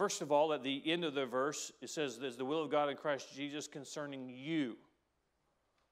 First 0.00 0.22
of 0.22 0.32
all, 0.32 0.54
at 0.54 0.62
the 0.62 0.82
end 0.86 1.04
of 1.04 1.12
the 1.12 1.26
verse, 1.26 1.72
it 1.82 1.90
says, 1.90 2.18
There's 2.18 2.38
the 2.38 2.44
will 2.46 2.62
of 2.62 2.70
God 2.70 2.88
in 2.88 2.96
Christ 2.96 3.34
Jesus 3.36 3.66
concerning 3.66 4.30
you. 4.30 4.78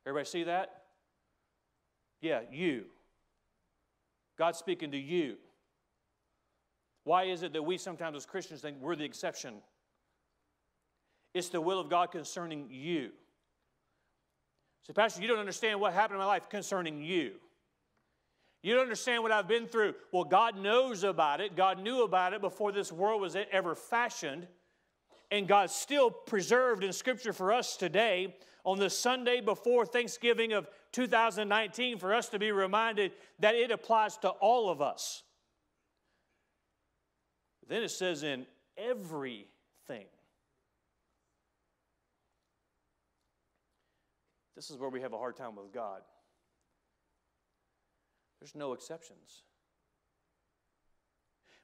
Everybody 0.06 0.26
see 0.26 0.44
that? 0.44 0.84
Yeah, 2.22 2.40
you. 2.50 2.84
God's 4.38 4.56
speaking 4.56 4.92
to 4.92 4.96
you. 4.96 5.36
Why 7.04 7.24
is 7.24 7.42
it 7.42 7.52
that 7.52 7.62
we 7.62 7.76
sometimes 7.76 8.16
as 8.16 8.24
Christians 8.24 8.62
think 8.62 8.78
we're 8.80 8.96
the 8.96 9.04
exception? 9.04 9.56
It's 11.34 11.50
the 11.50 11.60
will 11.60 11.78
of 11.78 11.90
God 11.90 12.10
concerning 12.10 12.68
you. 12.70 13.10
So, 14.86 14.94
Pastor, 14.94 15.20
you 15.20 15.28
don't 15.28 15.38
understand 15.38 15.82
what 15.82 15.92
happened 15.92 16.14
in 16.14 16.20
my 16.20 16.24
life 16.24 16.48
concerning 16.48 17.02
you. 17.02 17.32
You 18.62 18.74
don't 18.74 18.82
understand 18.82 19.22
what 19.22 19.32
I've 19.32 19.46
been 19.46 19.66
through. 19.66 19.94
Well, 20.12 20.24
God 20.24 20.58
knows 20.58 21.04
about 21.04 21.40
it. 21.40 21.56
God 21.56 21.80
knew 21.80 22.02
about 22.02 22.32
it 22.32 22.40
before 22.40 22.72
this 22.72 22.90
world 22.90 23.20
was 23.20 23.36
ever 23.52 23.74
fashioned. 23.74 24.48
And 25.30 25.46
God 25.46 25.70
still 25.70 26.10
preserved 26.10 26.82
in 26.82 26.92
Scripture 26.92 27.32
for 27.32 27.52
us 27.52 27.76
today 27.76 28.36
on 28.64 28.78
the 28.78 28.90
Sunday 28.90 29.40
before 29.40 29.86
Thanksgiving 29.86 30.52
of 30.52 30.68
2019 30.92 31.98
for 31.98 32.14
us 32.14 32.28
to 32.30 32.38
be 32.38 32.50
reminded 32.50 33.12
that 33.38 33.54
it 33.54 33.70
applies 33.70 34.16
to 34.18 34.30
all 34.30 34.70
of 34.70 34.82
us. 34.82 35.22
Then 37.68 37.82
it 37.82 37.90
says, 37.90 38.22
in 38.22 38.46
everything. 38.76 40.06
This 44.56 44.70
is 44.70 44.76
where 44.76 44.88
we 44.88 45.02
have 45.02 45.12
a 45.12 45.18
hard 45.18 45.36
time 45.36 45.54
with 45.54 45.72
God. 45.72 46.00
There's 48.40 48.54
no 48.54 48.72
exceptions. 48.72 49.42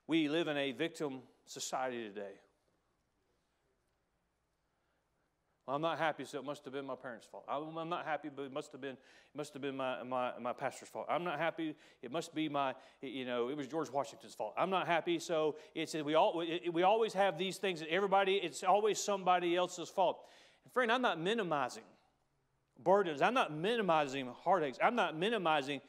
We 0.07 0.29
live 0.29 0.49
in 0.49 0.57
a 0.57 0.73
victim 0.73 1.21
society 1.47 2.05
today. 2.05 2.33
Well, 5.67 5.77
I'm 5.77 5.83
not 5.83 5.99
happy, 5.99 6.27
so 6.27 6.39
it 6.39 6.45
must 6.45 6.63
have 6.65 6.75
been 6.75 6.85
my 6.85 6.95
parents' 6.95 7.27
fault. 7.31 7.45
I'm 7.49 7.89
not 7.89 8.05
happy, 8.05 8.29
but 8.35 8.43
it 8.43 8.53
must 8.53 8.71
have 8.73 8.83
been, 8.83 8.99
must 9.35 9.55
have 9.55 9.63
been 9.63 9.77
my, 9.77 10.03
my, 10.03 10.33
my 10.39 10.53
pastor's 10.53 10.91
fault. 10.91 11.07
I'm 11.09 11.25
not 11.25 11.39
happy, 11.39 11.75
it 12.03 12.13
must 12.13 12.35
be 12.35 12.51
my, 12.51 12.75
you 13.01 13.25
know, 13.25 13.49
it 13.49 13.57
was 13.57 13.67
George 13.67 13.91
Washington's 13.91 14.35
fault. 14.35 14.53
I'm 14.59 14.69
not 14.69 14.87
happy, 14.87 15.19
so 15.19 15.57
it's, 15.75 15.95
we, 15.95 16.15
all, 16.15 16.45
we 16.71 16.83
always 16.83 17.15
have 17.15 17.39
these 17.39 17.57
things 17.57 17.81
that 17.81 17.89
everybody, 17.89 18.35
it's 18.35 18.63
always 18.63 18.99
somebody 18.99 19.57
else's 19.57 19.89
fault. 19.89 20.27
And 20.65 20.73
friend, 20.73 20.93
I'm 20.93 21.01
not 21.01 21.19
minimizing 21.19 21.85
burdens. 22.83 23.23
I'm 23.23 23.35
not 23.35 23.51
minimizing 23.51 24.29
heartaches. 24.45 24.79
I'm 24.83 24.97
not 24.97 25.17
minimizing, 25.17 25.81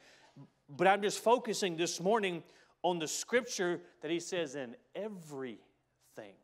but 0.68 0.86
I'm 0.86 1.02
just 1.02 1.22
focusing 1.22 1.76
this 1.76 2.00
morning 2.00 2.42
on 2.82 2.98
the 2.98 3.08
scripture 3.08 3.80
that 4.02 4.10
he 4.10 4.20
says, 4.20 4.54
in 4.54 4.76
everything, 4.94 6.34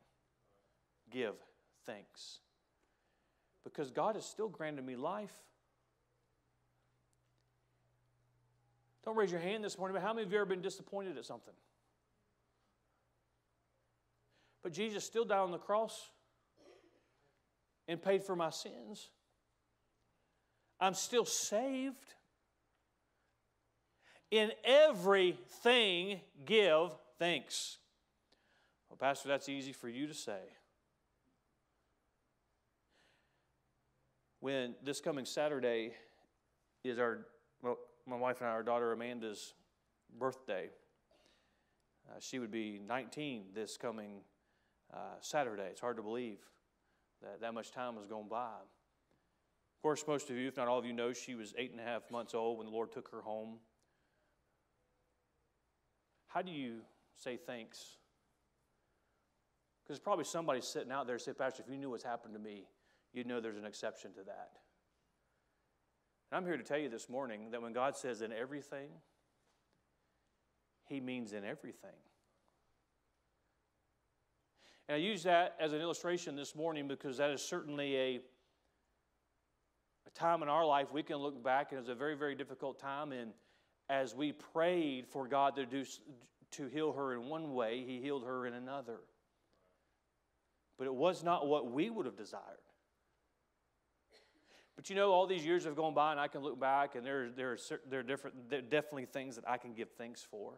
give 1.11 1.35
thanks 1.87 2.41
because 3.65 3.91
God 3.91 4.17
has 4.17 4.25
still 4.25 4.49
granted 4.49 4.85
me 4.85 4.97
life. 4.97 5.35
Don't 9.05 9.17
raise 9.17 9.33
your 9.33 9.41
hand 9.41 9.65
this 9.65 9.79
morning, 9.79 9.95
but 9.95 10.03
how 10.03 10.13
many 10.13 10.27
of 10.27 10.33
you 10.33 10.39
ever 10.39 10.47
been 10.47 10.63
disappointed 10.63 11.19
at 11.19 11.25
something? 11.25 11.55
But 14.63 14.73
Jesus 14.73 15.05
still 15.05 15.25
died 15.25 15.41
on 15.41 15.51
the 15.51 15.59
cross 15.59 16.11
and 17.89 18.01
paid 18.01 18.23
for 18.23 18.37
my 18.37 18.51
sins. 18.51 19.11
I'm 20.81 20.95
still 20.95 21.25
saved. 21.25 22.15
In 24.33 24.51
everything, 24.65 26.21
give 26.45 26.91
thanks. 27.21 27.77
Well, 28.91 28.97
Pastor, 28.97 29.29
that's 29.29 29.49
easy 29.49 29.73
for 29.73 29.89
you 29.89 30.09
to 30.09 30.15
say. 30.15 30.41
when 34.43 34.75
this 34.83 35.01
coming 35.01 35.25
Saturday 35.25 35.93
is 36.83 36.99
our, 36.99 37.21
well, 37.63 37.79
my 38.09 38.17
wife 38.17 38.41
and 38.41 38.51
I, 38.51 38.53
our 38.53 38.65
daughter 38.65 38.91
Amanda's 38.91 39.55
birthday. 40.19 40.69
Uh, 42.11 42.17
she 42.19 42.41
would 42.41 42.51
be 42.51 42.81
19 42.85 43.45
this 43.55 43.77
coming 43.77 44.23
uh, 44.93 44.97
Saturday. 45.21 45.69
It's 45.71 45.81
hard 45.81 45.97
to 45.97 46.03
believe 46.03 46.41
that 47.23 47.41
that 47.41 47.55
much 47.55 47.71
time 47.71 47.95
has 47.95 48.09
gone 48.09 48.27
by. 48.29 48.49
Of 49.77 49.83
course, 49.83 50.03
most 50.09 50.29
of 50.29 50.35
you, 50.35 50.49
if 50.49 50.57
not 50.57 50.67
all 50.67 50.81
of 50.81 50.85
you, 50.85 50.93
know 50.93 51.13
she 51.13 51.37
was 51.37 51.55
eight 51.57 51.71
and 51.71 51.81
a 51.81 51.85
half 51.85 52.11
months 52.11 52.35
old 52.35 52.59
when 52.59 52.67
the 52.67 52.73
Lord 52.73 52.91
took 52.91 53.13
her 53.13 53.21
home. 53.21 53.59
How 56.33 56.41
do 56.41 56.51
you 56.51 56.79
say 57.17 57.37
thanks? 57.37 57.99
Because 59.85 59.99
probably 59.99 60.25
somebody 60.25 60.61
sitting 60.61 60.91
out 60.91 61.07
there 61.07 61.19
say, 61.19 61.33
Pastor, 61.33 61.63
if 61.67 61.71
you 61.71 61.77
knew 61.77 61.91
what's 61.91 62.05
happened 62.05 62.35
to 62.35 62.41
me, 62.41 62.65
you'd 63.13 63.27
know 63.27 63.41
there's 63.41 63.59
an 63.59 63.67
exception 63.67 64.13
to 64.15 64.25
that. 64.25 64.51
And 66.31 66.39
I'm 66.39 66.47
here 66.47 66.57
to 66.57 66.63
tell 66.63 66.79
you 66.79 66.89
this 66.89 67.11
morning 67.11 67.51
that 67.51 67.61
when 67.61 67.75
God 67.75 67.97
says 67.97 68.23
in 68.23 68.33
everything, 68.33 68.89
He 70.89 71.01
means 71.01 71.35
in 71.35 71.45
everything. 71.45 71.91
And 74.89 74.97
I 74.97 74.99
use 74.99 75.23
that 75.25 75.57
as 75.61 75.75
an 75.75 75.81
illustration 75.81 76.35
this 76.35 76.55
morning 76.55 76.89
because 76.89 77.19
that 77.19 77.31
is 77.31 77.43
certainly 77.43 77.97
a, 77.97 78.21
a 80.07 80.11
time 80.15 80.43
in 80.43 80.49
our 80.49 80.65
life 80.65 80.93
we 80.93 81.03
can 81.03 81.17
look 81.17 81.43
back 81.43 81.73
and 81.73 81.79
it 81.79 81.83
was 81.83 81.89
a 81.91 81.95
very, 81.95 82.15
very 82.15 82.35
difficult 82.35 82.79
time. 82.79 83.13
And 83.13 83.33
as 83.93 84.15
we 84.15 84.33
prayed 84.33 85.07
for 85.07 85.29
God 85.29 85.55
to, 85.57 85.67
do, 85.67 85.85
to 86.53 86.67
heal 86.69 86.93
her 86.95 87.13
in 87.13 87.29
one 87.29 87.53
way, 87.53 87.85
He 87.87 88.01
healed 88.01 88.25
her 88.25 88.47
in 88.47 88.55
another. 88.55 89.01
But 90.79 90.87
it 90.87 90.95
was 90.95 91.23
not 91.23 91.47
what 91.47 91.71
we 91.71 91.91
would 91.91 92.07
have 92.07 92.17
desired. 92.17 92.43
But 94.77 94.89
you 94.89 94.97
know, 94.97 95.13
all 95.13 95.27
these 95.27 95.45
years 95.45 95.65
have 95.65 95.77
gone 95.77 95.93
by, 95.93 96.11
and 96.11 96.19
I 96.19 96.27
can 96.27 96.41
look 96.41 96.59
back, 96.59 96.95
and 96.95 97.05
there, 97.05 97.29
there, 97.37 97.53
are, 97.53 97.59
there, 97.91 98.01
are 98.01 98.03
different, 98.03 98.49
there 98.49 98.61
are 98.61 98.63
definitely 98.63 99.05
things 99.05 99.37
that 99.37 99.47
I 99.47 99.59
can 99.59 99.75
give 99.75 99.91
thanks 99.99 100.23
for. 100.23 100.55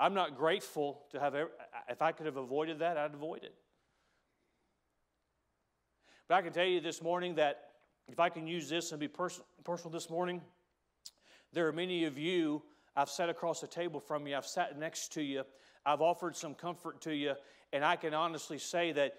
I'm 0.00 0.14
not 0.14 0.36
grateful 0.36 1.04
to 1.12 1.20
have, 1.20 1.36
ever, 1.36 1.50
if 1.88 2.02
I 2.02 2.10
could 2.10 2.26
have 2.26 2.36
avoided 2.36 2.80
that, 2.80 2.96
I'd 2.96 3.14
avoid 3.14 3.44
it. 3.44 3.54
But 6.26 6.34
I 6.34 6.42
can 6.42 6.52
tell 6.52 6.66
you 6.66 6.80
this 6.80 7.00
morning 7.00 7.36
that 7.36 7.68
if 8.08 8.18
I 8.18 8.30
can 8.30 8.48
use 8.48 8.68
this 8.68 8.90
and 8.90 8.98
be 8.98 9.06
pers- 9.06 9.40
personal 9.62 9.92
this 9.92 10.10
morning, 10.10 10.42
there 11.52 11.66
are 11.66 11.72
many 11.72 12.04
of 12.04 12.18
you, 12.18 12.62
I've 12.96 13.08
sat 13.08 13.28
across 13.28 13.60
the 13.60 13.66
table 13.66 14.00
from 14.00 14.26
you, 14.26 14.36
I've 14.36 14.46
sat 14.46 14.78
next 14.78 15.12
to 15.12 15.22
you, 15.22 15.44
I've 15.86 16.00
offered 16.00 16.36
some 16.36 16.54
comfort 16.54 17.00
to 17.02 17.14
you, 17.14 17.34
and 17.72 17.84
I 17.84 17.96
can 17.96 18.14
honestly 18.14 18.58
say 18.58 18.92
that 18.92 19.14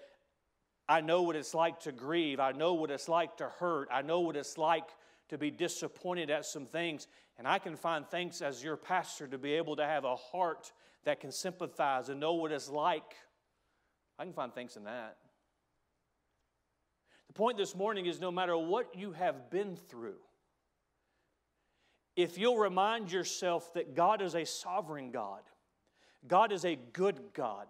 I 0.90 1.00
know 1.00 1.22
what 1.22 1.36
it's 1.36 1.54
like 1.54 1.78
to 1.82 1.92
grieve. 1.92 2.40
I 2.40 2.50
know 2.50 2.74
what 2.74 2.90
it's 2.90 3.08
like 3.08 3.36
to 3.36 3.48
hurt. 3.48 3.88
I 3.92 4.02
know 4.02 4.20
what 4.20 4.34
it's 4.34 4.58
like 4.58 4.88
to 5.28 5.38
be 5.38 5.48
disappointed 5.48 6.30
at 6.30 6.44
some 6.44 6.66
things. 6.66 7.06
And 7.38 7.46
I 7.46 7.60
can 7.60 7.76
find 7.76 8.04
things 8.04 8.42
as 8.42 8.64
your 8.64 8.76
pastor 8.76 9.28
to 9.28 9.38
be 9.38 9.52
able 9.52 9.76
to 9.76 9.84
have 9.84 10.04
a 10.04 10.16
heart 10.16 10.72
that 11.04 11.20
can 11.20 11.30
sympathize 11.30 12.08
and 12.08 12.18
know 12.18 12.34
what 12.34 12.50
it's 12.50 12.68
like. 12.68 13.14
I 14.18 14.24
can 14.24 14.32
find 14.32 14.52
things 14.52 14.76
in 14.76 14.82
that. 14.82 15.16
The 17.28 17.34
point 17.34 17.56
this 17.56 17.76
morning 17.76 18.06
is 18.06 18.20
no 18.20 18.32
matter 18.32 18.58
what 18.58 18.96
you 18.96 19.12
have 19.12 19.48
been 19.48 19.76
through, 19.76 20.18
if 22.16 22.38
you'll 22.38 22.58
remind 22.58 23.12
yourself 23.12 23.72
that 23.74 23.94
God 23.94 24.22
is 24.22 24.34
a 24.34 24.44
sovereign 24.44 25.10
God, 25.10 25.42
God 26.26 26.52
is 26.52 26.64
a 26.64 26.76
good 26.92 27.20
God, 27.32 27.66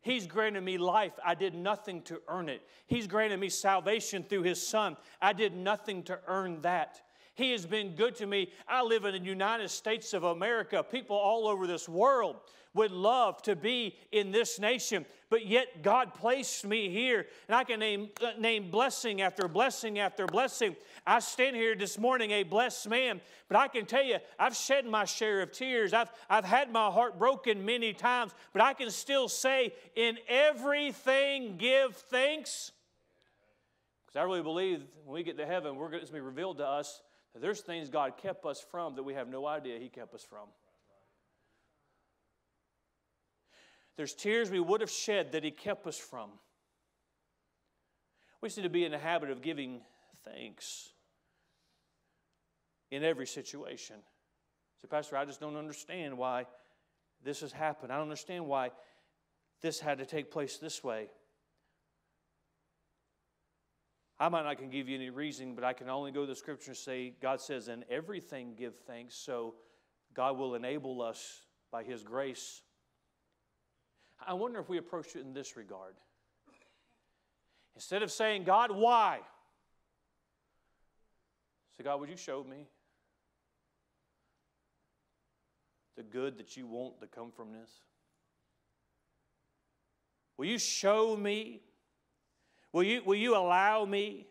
He's 0.00 0.26
granted 0.26 0.62
me 0.62 0.76
life. 0.76 1.14
I 1.24 1.34
did 1.34 1.54
nothing 1.54 2.02
to 2.02 2.20
earn 2.28 2.50
it. 2.50 2.60
He's 2.86 3.06
granted 3.06 3.40
me 3.40 3.48
salvation 3.48 4.22
through 4.22 4.42
His 4.42 4.64
Son. 4.64 4.98
I 5.20 5.32
did 5.32 5.56
nothing 5.56 6.02
to 6.04 6.18
earn 6.26 6.60
that. 6.60 7.00
He 7.34 7.52
has 7.52 7.64
been 7.64 7.96
good 7.96 8.14
to 8.16 8.26
me. 8.26 8.52
I 8.68 8.82
live 8.82 9.06
in 9.06 9.12
the 9.12 9.28
United 9.28 9.70
States 9.70 10.12
of 10.12 10.22
America. 10.24 10.84
People 10.84 11.16
all 11.16 11.48
over 11.48 11.66
this 11.66 11.88
world 11.88 12.36
would 12.74 12.90
love 12.90 13.40
to 13.42 13.56
be 13.56 13.96
in 14.12 14.32
this 14.32 14.58
nation, 14.58 15.06
but 15.30 15.46
yet 15.46 15.82
God 15.82 16.12
placed 16.12 16.66
me 16.66 16.90
here. 16.90 17.26
And 17.48 17.54
I 17.54 17.64
can 17.64 17.80
name, 17.80 18.10
uh, 18.20 18.32
name 18.38 18.70
blessing 18.70 19.22
after 19.22 19.48
blessing 19.48 19.98
after 19.98 20.26
blessing. 20.26 20.76
I 21.06 21.20
stand 21.20 21.56
here 21.56 21.74
this 21.74 21.98
morning 21.98 22.32
a 22.32 22.42
blessed 22.42 22.88
man, 22.88 23.20
but 23.48 23.56
I 23.56 23.68
can 23.68 23.86
tell 23.86 24.02
you, 24.02 24.18
I've 24.38 24.56
shed 24.56 24.86
my 24.86 25.04
share 25.04 25.40
of 25.40 25.52
tears. 25.52 25.94
I've, 25.94 26.10
I've 26.28 26.44
had 26.44 26.72
my 26.72 26.90
heart 26.90 27.18
broken 27.18 27.64
many 27.64 27.92
times, 27.92 28.32
but 28.52 28.60
I 28.60 28.74
can 28.74 28.90
still 28.90 29.28
say, 29.28 29.72
in 29.94 30.18
everything, 30.28 31.56
give 31.56 31.96
thanks. 31.96 32.72
Because 34.06 34.20
I 34.20 34.24
really 34.24 34.42
believe 34.42 34.82
when 35.04 35.14
we 35.14 35.22
get 35.22 35.36
to 35.38 35.46
heaven, 35.46 35.76
we're 35.76 35.90
going 35.90 36.04
to 36.04 36.12
be 36.12 36.20
revealed 36.20 36.58
to 36.58 36.66
us 36.66 37.02
that 37.32 37.42
there's 37.42 37.60
things 37.60 37.88
God 37.88 38.16
kept 38.16 38.44
us 38.44 38.60
from 38.60 38.96
that 38.96 39.02
we 39.02 39.14
have 39.14 39.28
no 39.28 39.46
idea 39.46 39.78
He 39.78 39.88
kept 39.88 40.14
us 40.14 40.24
from. 40.24 40.48
There's 43.96 44.14
tears 44.14 44.50
we 44.50 44.60
would 44.60 44.80
have 44.80 44.90
shed 44.90 45.32
that 45.32 45.44
He 45.44 45.50
kept 45.50 45.86
us 45.86 45.98
from. 45.98 46.30
We 48.40 48.50
need 48.56 48.62
to 48.62 48.68
be 48.68 48.84
in 48.84 48.92
the 48.92 48.98
habit 48.98 49.30
of 49.30 49.40
giving 49.40 49.80
thanks 50.24 50.90
in 52.90 53.02
every 53.02 53.26
situation. 53.26 53.96
So, 54.82 54.88
Pastor, 54.88 55.16
I 55.16 55.24
just 55.24 55.40
don't 55.40 55.56
understand 55.56 56.18
why 56.18 56.46
this 57.24 57.40
has 57.40 57.52
happened. 57.52 57.90
I 57.90 57.96
don't 57.96 58.04
understand 58.04 58.46
why 58.46 58.70
this 59.62 59.80
had 59.80 59.98
to 59.98 60.06
take 60.06 60.30
place 60.30 60.58
this 60.58 60.84
way. 60.84 61.08
I 64.18 64.28
might 64.28 64.44
not 64.44 64.58
can 64.58 64.70
give 64.70 64.88
you 64.88 64.94
any 64.94 65.10
reason, 65.10 65.54
but 65.54 65.64
I 65.64 65.72
can 65.72 65.88
only 65.88 66.12
go 66.12 66.20
to 66.20 66.26
the 66.26 66.36
scripture 66.36 66.70
and 66.70 66.76
say, 66.76 67.14
God 67.20 67.40
says, 67.40 67.68
in 67.68 67.84
everything 67.90 68.54
give 68.56 68.74
thanks. 68.86 69.16
So 69.16 69.54
God 70.14 70.38
will 70.38 70.54
enable 70.54 71.02
us 71.02 71.40
by 71.72 71.82
His 71.82 72.02
grace. 72.02 72.62
I 74.26 74.34
wonder 74.34 74.58
if 74.60 74.68
we 74.68 74.78
approach 74.78 75.16
it 75.16 75.20
in 75.20 75.32
this 75.32 75.56
regard. 75.56 75.94
Instead 77.74 78.02
of 78.02 78.10
saying, 78.10 78.44
God, 78.44 78.70
why? 78.70 79.20
Say, 81.76 81.84
God, 81.84 82.00
would 82.00 82.08
you 82.08 82.16
show 82.16 82.44
me 82.44 82.66
the 85.96 86.02
good 86.02 86.38
that 86.38 86.56
you 86.56 86.66
want 86.66 87.00
to 87.00 87.06
come 87.06 87.32
from 87.32 87.52
this? 87.52 87.70
Will 90.36 90.46
you 90.46 90.58
show 90.58 91.16
me 91.16 91.60
Will 92.74 92.82
you, 92.82 93.04
will 93.04 93.14
you 93.14 93.36
allow 93.36 93.84
me? 93.84 94.26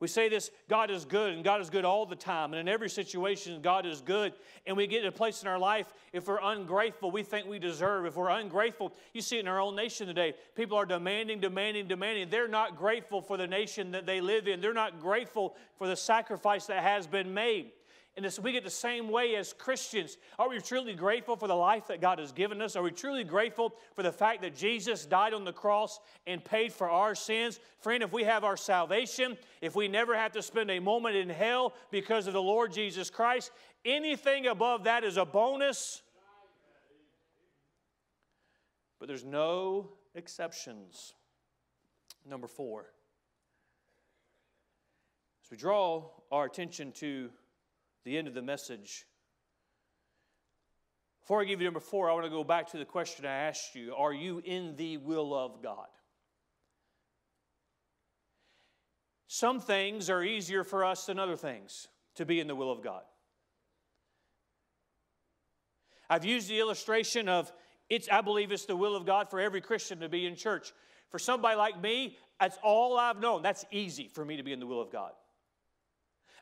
We 0.00 0.06
say 0.06 0.28
this 0.28 0.50
God 0.68 0.90
is 0.90 1.04
good, 1.04 1.34
and 1.34 1.42
God 1.42 1.60
is 1.60 1.70
good 1.70 1.84
all 1.84 2.06
the 2.06 2.16
time. 2.16 2.52
And 2.52 2.60
in 2.60 2.68
every 2.68 2.88
situation, 2.88 3.60
God 3.60 3.84
is 3.84 4.00
good. 4.00 4.32
And 4.66 4.76
we 4.76 4.86
get 4.86 5.02
to 5.02 5.08
a 5.08 5.12
place 5.12 5.42
in 5.42 5.48
our 5.48 5.58
life, 5.58 5.92
if 6.12 6.28
we're 6.28 6.38
ungrateful, 6.40 7.10
we 7.10 7.22
think 7.24 7.48
we 7.48 7.58
deserve. 7.58 8.06
If 8.06 8.16
we're 8.16 8.28
ungrateful, 8.28 8.92
you 9.12 9.20
see 9.20 9.38
it 9.38 9.40
in 9.40 9.48
our 9.48 9.60
own 9.60 9.74
nation 9.74 10.06
today. 10.06 10.34
People 10.54 10.78
are 10.78 10.86
demanding, 10.86 11.40
demanding, 11.40 11.88
demanding. 11.88 12.30
They're 12.30 12.46
not 12.46 12.76
grateful 12.76 13.20
for 13.20 13.36
the 13.36 13.46
nation 13.46 13.90
that 13.92 14.06
they 14.06 14.20
live 14.20 14.46
in, 14.46 14.60
they're 14.60 14.72
not 14.72 15.00
grateful 15.00 15.56
for 15.76 15.88
the 15.88 15.96
sacrifice 15.96 16.66
that 16.66 16.82
has 16.82 17.06
been 17.06 17.34
made. 17.34 17.72
And 18.18 18.32
so 18.32 18.42
we 18.42 18.50
get 18.50 18.64
the 18.64 18.70
same 18.70 19.10
way 19.10 19.36
as 19.36 19.52
Christians. 19.52 20.16
Are 20.40 20.48
we 20.48 20.58
truly 20.58 20.92
grateful 20.92 21.36
for 21.36 21.46
the 21.46 21.54
life 21.54 21.86
that 21.86 22.00
God 22.00 22.18
has 22.18 22.32
given 22.32 22.60
us? 22.60 22.74
Are 22.74 22.82
we 22.82 22.90
truly 22.90 23.22
grateful 23.22 23.76
for 23.94 24.02
the 24.02 24.10
fact 24.10 24.42
that 24.42 24.56
Jesus 24.56 25.06
died 25.06 25.32
on 25.32 25.44
the 25.44 25.52
cross 25.52 26.00
and 26.26 26.44
paid 26.44 26.72
for 26.72 26.90
our 26.90 27.14
sins? 27.14 27.60
Friend, 27.78 28.02
if 28.02 28.12
we 28.12 28.24
have 28.24 28.42
our 28.42 28.56
salvation, 28.56 29.38
if 29.60 29.76
we 29.76 29.86
never 29.86 30.16
have 30.16 30.32
to 30.32 30.42
spend 30.42 30.68
a 30.68 30.80
moment 30.80 31.14
in 31.14 31.28
hell 31.28 31.74
because 31.92 32.26
of 32.26 32.32
the 32.32 32.42
Lord 32.42 32.72
Jesus 32.72 33.08
Christ, 33.08 33.52
anything 33.84 34.48
above 34.48 34.82
that 34.82 35.04
is 35.04 35.16
a 35.16 35.24
bonus. 35.24 36.02
But 38.98 39.06
there's 39.06 39.24
no 39.24 39.90
exceptions. 40.16 41.14
Number 42.28 42.48
four. 42.48 42.86
As 45.44 45.52
we 45.52 45.56
draw 45.56 46.10
our 46.32 46.46
attention 46.46 46.90
to 46.94 47.30
the 48.08 48.16
end 48.16 48.26
of 48.26 48.32
the 48.32 48.42
message. 48.42 49.04
Before 51.20 51.42
I 51.42 51.44
give 51.44 51.60
you 51.60 51.66
number 51.66 51.78
four, 51.78 52.10
I 52.10 52.14
want 52.14 52.24
to 52.24 52.30
go 52.30 52.42
back 52.42 52.70
to 52.70 52.78
the 52.78 52.86
question 52.86 53.26
I 53.26 53.34
asked 53.34 53.74
you 53.74 53.94
Are 53.94 54.14
you 54.14 54.40
in 54.44 54.76
the 54.76 54.96
will 54.96 55.34
of 55.34 55.62
God? 55.62 55.88
Some 59.26 59.60
things 59.60 60.08
are 60.08 60.24
easier 60.24 60.64
for 60.64 60.86
us 60.86 61.04
than 61.04 61.18
other 61.18 61.36
things 61.36 61.88
to 62.14 62.24
be 62.24 62.40
in 62.40 62.46
the 62.46 62.54
will 62.54 62.72
of 62.72 62.82
God. 62.82 63.02
I've 66.08 66.24
used 66.24 66.48
the 66.48 66.58
illustration 66.58 67.28
of 67.28 67.52
it's, 67.90 68.08
I 68.10 68.22
believe 68.22 68.52
it's 68.52 68.64
the 68.64 68.74
will 68.74 68.96
of 68.96 69.04
God 69.04 69.28
for 69.28 69.38
every 69.38 69.60
Christian 69.60 70.00
to 70.00 70.08
be 70.08 70.24
in 70.24 70.34
church. 70.34 70.72
For 71.10 71.18
somebody 71.18 71.56
like 71.56 71.78
me, 71.78 72.16
that's 72.40 72.58
all 72.62 72.96
I've 72.96 73.20
known. 73.20 73.42
That's 73.42 73.66
easy 73.70 74.08
for 74.08 74.24
me 74.24 74.38
to 74.38 74.42
be 74.42 74.54
in 74.54 74.60
the 74.60 74.66
will 74.66 74.80
of 74.80 74.90
God. 74.90 75.12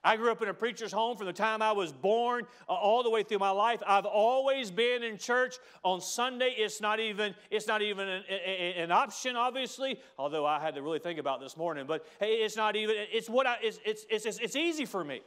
I 0.04 0.16
grew 0.16 0.30
up 0.30 0.42
in 0.42 0.48
a 0.48 0.54
preacher's 0.54 0.92
home 0.92 1.16
from 1.16 1.26
the 1.26 1.32
time 1.32 1.62
I 1.62 1.72
was 1.72 1.92
born 1.92 2.46
uh, 2.68 2.72
all 2.72 3.02
the 3.02 3.10
way 3.10 3.22
through 3.22 3.38
my 3.38 3.50
life. 3.50 3.82
I've 3.86 4.06
always 4.06 4.70
been 4.70 5.02
in 5.02 5.18
church 5.18 5.56
on 5.82 6.00
Sunday. 6.00 6.54
It's 6.56 6.80
not 6.80 7.00
even 7.00 7.34
it's 7.50 7.66
not 7.66 7.82
even 7.82 8.08
an, 8.08 8.22
an 8.76 8.92
option, 8.92 9.36
obviously. 9.36 9.98
Although 10.18 10.46
I 10.46 10.60
had 10.60 10.74
to 10.74 10.82
really 10.82 10.98
think 10.98 11.18
about 11.18 11.40
this 11.40 11.56
morning, 11.56 11.86
but 11.86 12.06
hey, 12.20 12.34
it's 12.36 12.56
not 12.56 12.76
even. 12.76 12.94
It's 12.98 13.28
what 13.28 13.46
I. 13.46 13.56
It's 13.62 13.78
it's 13.84 14.06
it's, 14.08 14.38
it's 14.38 14.56
easy 14.56 14.84
for 14.84 15.02
me. 15.02 15.22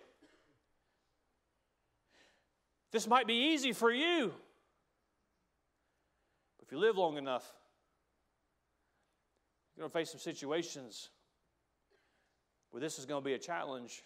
This 2.92 3.08
might 3.08 3.28
be 3.28 3.54
easy 3.54 3.74
for 3.74 3.92
you. 3.92 4.34
But 6.58 6.66
if 6.66 6.72
you 6.72 6.80
live 6.80 6.98
long 6.98 7.18
enough, 7.18 7.52
you're 9.76 9.84
going 9.84 9.92
to 9.92 9.98
face 9.98 10.10
some 10.10 10.20
situations 10.20 11.10
where 12.72 12.82
this 12.82 13.00
is 13.00 13.06
going 13.06 13.22
to 13.22 13.26
be 13.26 13.34
a 13.34 13.40
challenge. 13.40 14.04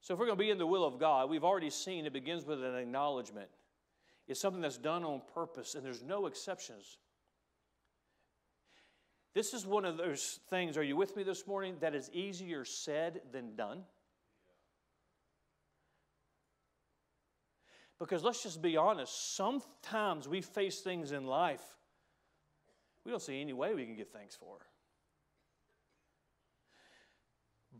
So, 0.00 0.14
if 0.14 0.20
we're 0.20 0.26
going 0.26 0.38
to 0.38 0.44
be 0.44 0.50
in 0.50 0.58
the 0.58 0.66
will 0.66 0.84
of 0.84 0.98
God, 0.98 1.28
we've 1.28 1.44
already 1.44 1.70
seen 1.70 2.06
it 2.06 2.12
begins 2.12 2.44
with 2.44 2.62
an 2.64 2.74
acknowledgement. 2.74 3.48
It's 4.26 4.40
something 4.40 4.62
that's 4.62 4.78
done 4.78 5.04
on 5.04 5.22
purpose, 5.34 5.74
and 5.74 5.84
there's 5.84 6.02
no 6.02 6.26
exceptions. 6.26 6.98
This 9.34 9.54
is 9.54 9.66
one 9.66 9.84
of 9.84 9.96
those 9.96 10.40
things, 10.48 10.76
are 10.76 10.82
you 10.82 10.96
with 10.96 11.16
me 11.16 11.22
this 11.22 11.46
morning, 11.46 11.76
that 11.80 11.94
is 11.94 12.10
easier 12.12 12.64
said 12.64 13.20
than 13.32 13.54
done? 13.54 13.84
Because 17.98 18.24
let's 18.24 18.42
just 18.42 18.62
be 18.62 18.76
honest, 18.76 19.36
sometimes 19.36 20.26
we 20.26 20.40
face 20.40 20.80
things 20.80 21.12
in 21.12 21.26
life 21.26 21.62
we 23.04 23.10
don't 23.10 23.22
see 23.22 23.40
any 23.40 23.52
way 23.52 23.74
we 23.74 23.84
can 23.84 23.96
give 23.96 24.10
thanks 24.10 24.36
for. 24.36 24.58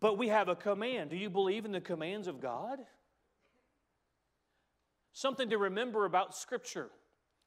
But 0.01 0.17
we 0.17 0.29
have 0.29 0.49
a 0.49 0.57
command. 0.57 1.11
Do 1.11 1.17
you 1.17 1.31
believe 1.31 1.65
in 1.65 1.73
the 1.73 1.81
commands 1.81 2.27
of 2.27 2.41
God? 2.41 2.79
Something 5.13 5.51
to 5.51 5.59
remember 5.59 6.07
about 6.07 6.35
Scripture. 6.35 6.91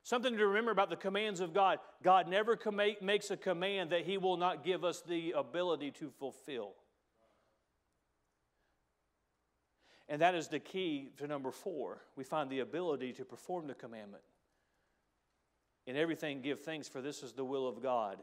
Something 0.04 0.38
to 0.38 0.48
remember 0.48 0.72
about 0.72 0.90
the 0.90 0.96
commands 0.96 1.40
of 1.40 1.54
God. 1.54 1.80
God 2.04 2.28
never 2.28 2.56
com- 2.56 2.80
makes 3.02 3.32
a 3.32 3.38
command 3.38 3.90
that 3.92 4.06
He 4.06 4.18
will 4.18 4.38
not 4.38 4.64
give 4.64 4.84
us 4.84 5.02
the 5.02 5.32
ability 5.32 5.92
to 5.92 6.10
fulfill. 6.10 6.74
And 10.10 10.22
that 10.22 10.36
is 10.36 10.50
the 10.50 10.60
key 10.60 11.12
to 11.18 11.26
number 11.26 11.52
four. 11.52 12.02
We 12.16 12.26
find 12.26 12.50
the 12.50 12.60
ability 12.60 13.14
to 13.14 13.26
perform 13.26 13.68
the 13.68 13.74
commandment. 13.74 14.24
In 15.88 15.96
everything, 15.96 16.42
give 16.42 16.62
thanks, 16.62 16.88
for 16.88 17.02
this 17.02 17.24
is 17.24 17.32
the 17.34 17.46
will 17.46 17.68
of 17.68 17.82
God. 17.82 18.22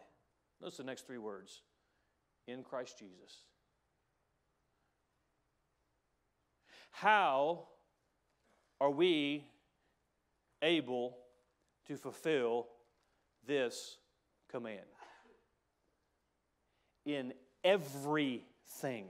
Notice 0.61 0.77
the 0.77 0.85
next 0.85 1.07
three 1.07 1.19
words 1.19 1.63
in 2.47 2.63
Christ 2.63 2.99
Jesus. 2.99 3.45
How 6.91 7.67
are 8.81 8.91
we 8.91 9.47
able 10.63 11.17
to 11.87 11.97
fulfill 11.97 12.67
this 13.47 13.97
command? 14.51 14.81
In 17.07 17.33
everything. 17.65 19.07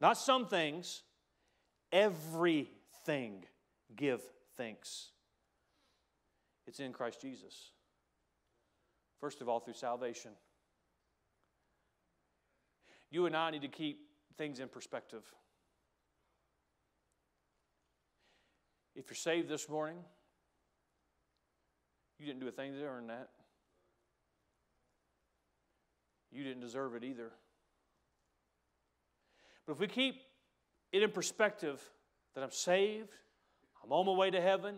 Not 0.00 0.18
some 0.18 0.46
things, 0.46 1.02
everything 1.92 3.44
give 3.94 4.20
thanks. 4.56 5.10
It's 6.66 6.80
in 6.80 6.92
Christ 6.92 7.20
Jesus. 7.20 7.70
First 9.20 9.40
of 9.40 9.48
all, 9.48 9.60
through 9.60 9.74
salvation. 9.74 10.32
You 13.10 13.26
and 13.26 13.36
I 13.36 13.50
need 13.50 13.62
to 13.62 13.68
keep 13.68 14.00
things 14.36 14.58
in 14.58 14.68
perspective. 14.68 15.22
If 18.94 19.08
you're 19.08 19.14
saved 19.14 19.48
this 19.48 19.68
morning, 19.68 19.96
you 22.18 22.26
didn't 22.26 22.40
do 22.40 22.48
a 22.48 22.52
thing 22.52 22.72
to 22.72 22.84
earn 22.84 23.06
that. 23.06 23.30
You 26.30 26.44
didn't 26.44 26.60
deserve 26.60 26.94
it 26.94 27.04
either. 27.04 27.30
But 29.66 29.72
if 29.72 29.80
we 29.80 29.86
keep 29.86 30.16
it 30.92 31.02
in 31.02 31.10
perspective 31.10 31.80
that 32.34 32.42
I'm 32.42 32.50
saved, 32.50 33.10
I'm 33.82 33.92
on 33.92 34.06
my 34.06 34.12
way 34.12 34.30
to 34.30 34.40
heaven, 34.40 34.76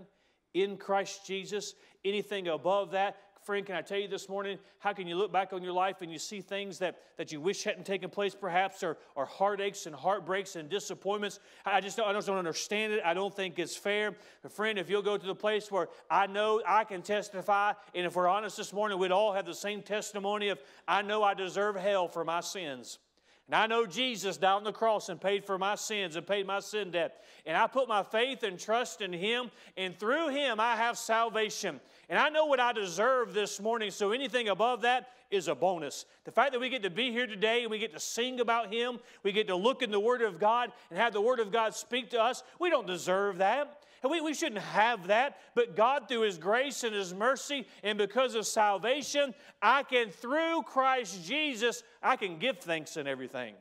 in 0.52 0.76
Christ 0.76 1.26
Jesus, 1.26 1.74
anything 2.04 2.48
above 2.48 2.92
that, 2.92 3.16
friend, 3.44 3.66
can 3.66 3.76
I 3.76 3.82
tell 3.82 3.98
you 3.98 4.08
this 4.08 4.28
morning, 4.28 4.58
how 4.78 4.92
can 4.92 5.06
you 5.06 5.16
look 5.16 5.32
back 5.32 5.52
on 5.52 5.62
your 5.62 5.72
life 5.72 6.02
and 6.02 6.10
you 6.10 6.18
see 6.18 6.40
things 6.40 6.78
that, 6.78 6.96
that 7.16 7.30
you 7.30 7.40
wish 7.40 7.62
hadn't 7.64 7.84
taken 7.84 8.08
place, 8.08 8.34
perhaps, 8.34 8.82
or, 8.82 8.96
or 9.14 9.26
heartaches 9.26 9.86
and 9.86 9.94
heartbreaks 9.94 10.56
and 10.56 10.68
disappointments? 10.68 11.40
I 11.64 11.80
just 11.80 11.96
don't, 11.96 12.08
I 12.08 12.12
just 12.12 12.26
don't 12.26 12.38
understand 12.38 12.92
it. 12.92 13.02
I 13.04 13.12
don't 13.14 13.34
think 13.34 13.58
it's 13.58 13.76
fair. 13.76 14.14
But 14.42 14.52
friend, 14.52 14.78
if 14.78 14.88
you'll 14.88 15.02
go 15.02 15.18
to 15.18 15.26
the 15.26 15.34
place 15.34 15.70
where 15.70 15.88
I 16.10 16.26
know 16.26 16.62
I 16.66 16.84
can 16.84 17.02
testify, 17.02 17.72
and 17.94 18.06
if 18.06 18.16
we're 18.16 18.28
honest 18.28 18.56
this 18.56 18.72
morning, 18.72 18.98
we'd 18.98 19.12
all 19.12 19.32
have 19.32 19.46
the 19.46 19.54
same 19.54 19.82
testimony 19.82 20.48
of, 20.48 20.58
I 20.88 21.02
know 21.02 21.22
I 21.22 21.34
deserve 21.34 21.76
hell 21.76 22.08
for 22.08 22.24
my 22.24 22.40
sins. 22.40 22.98
And 23.46 23.54
I 23.54 23.66
know 23.66 23.84
Jesus 23.84 24.38
died 24.38 24.54
on 24.54 24.64
the 24.64 24.72
cross 24.72 25.10
and 25.10 25.20
paid 25.20 25.44
for 25.44 25.58
my 25.58 25.74
sins 25.74 26.16
and 26.16 26.26
paid 26.26 26.46
my 26.46 26.60
sin 26.60 26.90
debt. 26.90 27.22
And 27.44 27.56
I 27.56 27.66
put 27.66 27.88
my 27.88 28.02
faith 28.02 28.42
and 28.42 28.58
trust 28.58 29.02
in 29.02 29.12
Him, 29.12 29.50
and 29.76 29.98
through 29.98 30.30
Him 30.30 30.58
I 30.58 30.76
have 30.76 30.96
salvation. 30.96 31.78
And 32.08 32.18
I 32.18 32.30
know 32.30 32.46
what 32.46 32.58
I 32.58 32.72
deserve 32.72 33.34
this 33.34 33.60
morning, 33.60 33.90
so 33.90 34.12
anything 34.12 34.48
above 34.48 34.82
that 34.82 35.10
is 35.30 35.48
a 35.48 35.54
bonus. 35.54 36.06
The 36.24 36.30
fact 36.30 36.52
that 36.52 36.60
we 36.60 36.70
get 36.70 36.82
to 36.84 36.90
be 36.90 37.10
here 37.10 37.26
today 37.26 37.62
and 37.62 37.70
we 37.70 37.78
get 37.78 37.92
to 37.92 38.00
sing 38.00 38.40
about 38.40 38.72
Him, 38.72 38.98
we 39.22 39.32
get 39.32 39.48
to 39.48 39.56
look 39.56 39.82
in 39.82 39.90
the 39.90 40.00
Word 40.00 40.22
of 40.22 40.40
God 40.40 40.72
and 40.88 40.98
have 40.98 41.12
the 41.12 41.20
Word 41.20 41.38
of 41.38 41.52
God 41.52 41.74
speak 41.74 42.10
to 42.10 42.22
us, 42.22 42.42
we 42.58 42.70
don't 42.70 42.86
deserve 42.86 43.38
that. 43.38 43.83
We, 44.10 44.20
we 44.20 44.34
shouldn't 44.34 44.60
have 44.60 45.06
that. 45.06 45.38
But 45.54 45.76
God, 45.76 46.08
through 46.08 46.22
His 46.22 46.38
grace 46.38 46.84
and 46.84 46.94
His 46.94 47.14
mercy, 47.14 47.66
and 47.82 47.96
because 47.96 48.34
of 48.34 48.46
salvation, 48.46 49.34
I 49.62 49.82
can, 49.82 50.10
through 50.10 50.62
Christ 50.62 51.24
Jesus, 51.26 51.82
I 52.02 52.16
can 52.16 52.38
give 52.38 52.58
thanks 52.58 52.96
in 52.96 53.06
everything. 53.06 53.54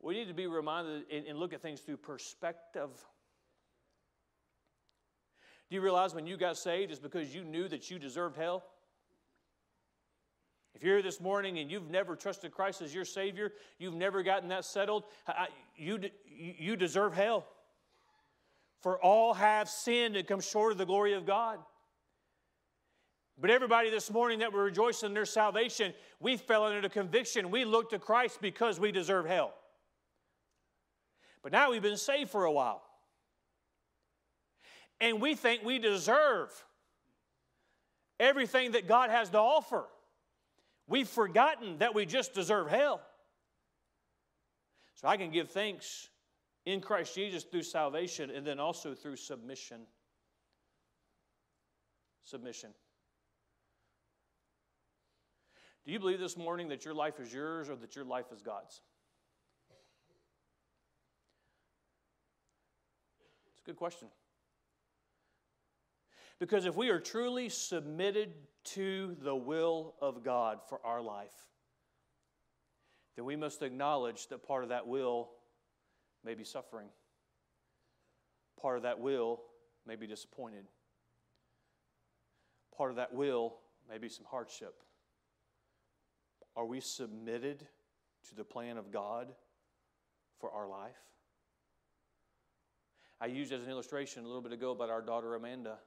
We 0.00 0.14
need 0.14 0.28
to 0.28 0.34
be 0.34 0.46
reminded 0.46 1.04
and, 1.12 1.26
and 1.26 1.38
look 1.38 1.52
at 1.52 1.60
things 1.60 1.80
through 1.80 1.98
perspective. 1.98 2.90
Do 5.68 5.74
you 5.74 5.82
realize 5.82 6.14
when 6.14 6.26
you 6.26 6.36
got 6.36 6.56
saved, 6.56 6.90
it's 6.90 7.00
because 7.00 7.34
you 7.34 7.44
knew 7.44 7.68
that 7.68 7.90
you 7.90 7.98
deserved 7.98 8.36
hell? 8.36 8.64
If 10.74 10.84
you're 10.84 10.94
here 10.94 11.02
this 11.02 11.20
morning 11.20 11.58
and 11.58 11.70
you've 11.70 11.90
never 11.90 12.16
trusted 12.16 12.52
Christ 12.52 12.80
as 12.80 12.94
your 12.94 13.04
Savior, 13.04 13.52
you've 13.78 13.94
never 13.94 14.22
gotten 14.22 14.48
that 14.48 14.64
settled, 14.64 15.04
you, 15.76 15.98
you 16.26 16.76
deserve 16.76 17.12
hell. 17.12 17.46
For 18.80 18.98
all 18.98 19.34
have 19.34 19.68
sinned 19.68 20.16
and 20.16 20.26
come 20.26 20.40
short 20.40 20.72
of 20.72 20.78
the 20.78 20.86
glory 20.86 21.12
of 21.12 21.26
God. 21.26 21.58
But 23.40 23.50
everybody 23.50 23.90
this 23.90 24.10
morning 24.10 24.40
that 24.40 24.52
were 24.52 24.64
rejoicing 24.64 25.08
in 25.08 25.14
their 25.14 25.24
salvation, 25.24 25.94
we 26.18 26.36
fell 26.36 26.64
under 26.64 26.80
the 26.80 26.90
conviction. 26.90 27.50
We 27.50 27.64
looked 27.64 27.92
to 27.92 27.98
Christ 27.98 28.38
because 28.42 28.78
we 28.78 28.92
deserve 28.92 29.26
hell. 29.26 29.54
But 31.42 31.52
now 31.52 31.70
we've 31.70 31.80
been 31.80 31.96
saved 31.96 32.30
for 32.30 32.44
a 32.44 32.52
while. 32.52 32.82
And 35.00 35.22
we 35.22 35.34
think 35.34 35.64
we 35.64 35.78
deserve 35.78 36.50
everything 38.18 38.72
that 38.72 38.86
God 38.86 39.08
has 39.08 39.30
to 39.30 39.38
offer. 39.38 39.86
We've 40.86 41.08
forgotten 41.08 41.78
that 41.78 41.94
we 41.94 42.04
just 42.04 42.34
deserve 42.34 42.68
hell. 42.68 43.00
So 44.96 45.08
I 45.08 45.16
can 45.16 45.30
give 45.30 45.50
thanks 45.50 46.09
in 46.66 46.80
Christ 46.80 47.14
Jesus 47.14 47.44
through 47.44 47.62
salvation 47.62 48.30
and 48.30 48.46
then 48.46 48.58
also 48.58 48.94
through 48.94 49.16
submission. 49.16 49.82
Submission. 52.24 52.70
Do 55.86 55.92
you 55.92 55.98
believe 55.98 56.20
this 56.20 56.36
morning 56.36 56.68
that 56.68 56.84
your 56.84 56.94
life 56.94 57.18
is 57.18 57.32
yours 57.32 57.70
or 57.70 57.76
that 57.76 57.96
your 57.96 58.04
life 58.04 58.26
is 58.32 58.42
God's? 58.42 58.82
It's 63.52 63.62
a 63.64 63.66
good 63.66 63.76
question. 63.76 64.08
Because 66.38 66.64
if 66.64 66.76
we 66.76 66.90
are 66.90 67.00
truly 67.00 67.48
submitted 67.48 68.32
to 68.64 69.16
the 69.22 69.34
will 69.34 69.94
of 70.00 70.22
God 70.22 70.60
for 70.68 70.80
our 70.84 71.00
life, 71.02 71.34
then 73.16 73.24
we 73.24 73.36
must 73.36 73.62
acknowledge 73.62 74.28
that 74.28 74.46
part 74.46 74.62
of 74.62 74.68
that 74.70 74.86
will 74.86 75.30
may 76.24 76.34
be 76.34 76.44
suffering. 76.44 76.88
Part 78.60 78.76
of 78.76 78.82
that 78.82 79.00
will 79.00 79.40
may 79.86 79.96
be 79.96 80.06
disappointed. 80.06 80.64
Part 82.76 82.90
of 82.90 82.96
that 82.96 83.14
will 83.14 83.56
may 83.88 83.98
be 83.98 84.08
some 84.08 84.26
hardship. 84.30 84.82
Are 86.56 86.66
we 86.66 86.80
submitted 86.80 87.66
to 88.28 88.34
the 88.34 88.44
plan 88.44 88.76
of 88.76 88.90
God 88.90 89.28
for 90.38 90.50
our 90.50 90.68
life? 90.68 90.96
I 93.20 93.26
used 93.26 93.52
as 93.52 93.62
an 93.62 93.70
illustration 93.70 94.24
a 94.24 94.26
little 94.26 94.42
bit 94.42 94.52
ago 94.52 94.70
about 94.70 94.88
our 94.88 95.02
daughter 95.02 95.34
Amanda. 95.34 95.78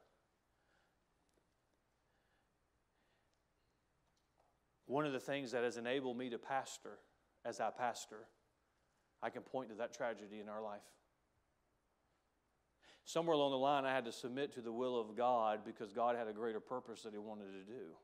One 4.86 5.06
of 5.06 5.14
the 5.14 5.20
things 5.20 5.52
that 5.52 5.64
has 5.64 5.78
enabled 5.78 6.18
me 6.18 6.30
to 6.30 6.38
pastor 6.38 7.00
as 7.44 7.60
I 7.60 7.72
pastor, 7.72 8.28
I 9.24 9.30
can 9.30 9.42
point 9.42 9.70
to 9.70 9.76
that 9.76 9.94
tragedy 9.94 10.42
in 10.42 10.50
our 10.50 10.62
life. 10.62 10.82
Somewhere 13.06 13.36
along 13.36 13.52
the 13.52 13.58
line, 13.58 13.86
I 13.86 13.94
had 13.94 14.06
to 14.06 14.12
submit 14.12 14.54
to 14.54 14.62
the 14.62 14.72
will 14.72 15.00
of 15.00 15.16
God 15.16 15.62
because 15.66 15.94
God 15.94 16.18
had 16.18 16.28
a 16.28 16.34
greater 16.34 16.60
purpose 16.60 17.04
that 17.04 17.14
He 17.14 17.20
wanted 17.20 17.52
to 17.54 17.64
do. 17.66 17.96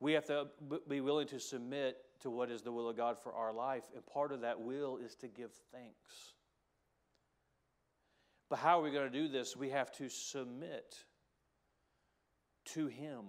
We 0.00 0.12
have 0.12 0.26
to 0.26 0.48
be 0.88 1.00
willing 1.00 1.28
to 1.28 1.40
submit 1.40 1.96
to 2.20 2.30
what 2.30 2.50
is 2.50 2.62
the 2.62 2.72
will 2.72 2.88
of 2.88 2.96
God 2.96 3.16
for 3.22 3.32
our 3.32 3.52
life, 3.52 3.84
and 3.94 4.04
part 4.04 4.32
of 4.32 4.40
that 4.42 4.60
will 4.60 4.98
is 4.98 5.14
to 5.16 5.28
give 5.28 5.52
thanks. 5.72 6.34
But 8.48 8.58
how 8.58 8.80
are 8.80 8.82
we 8.82 8.90
going 8.90 9.10
to 9.10 9.18
do 9.18 9.28
this? 9.28 9.56
We 9.56 9.70
have 9.70 9.90
to 9.92 10.08
submit 10.08 11.04
to 12.66 12.86
Him. 12.86 13.22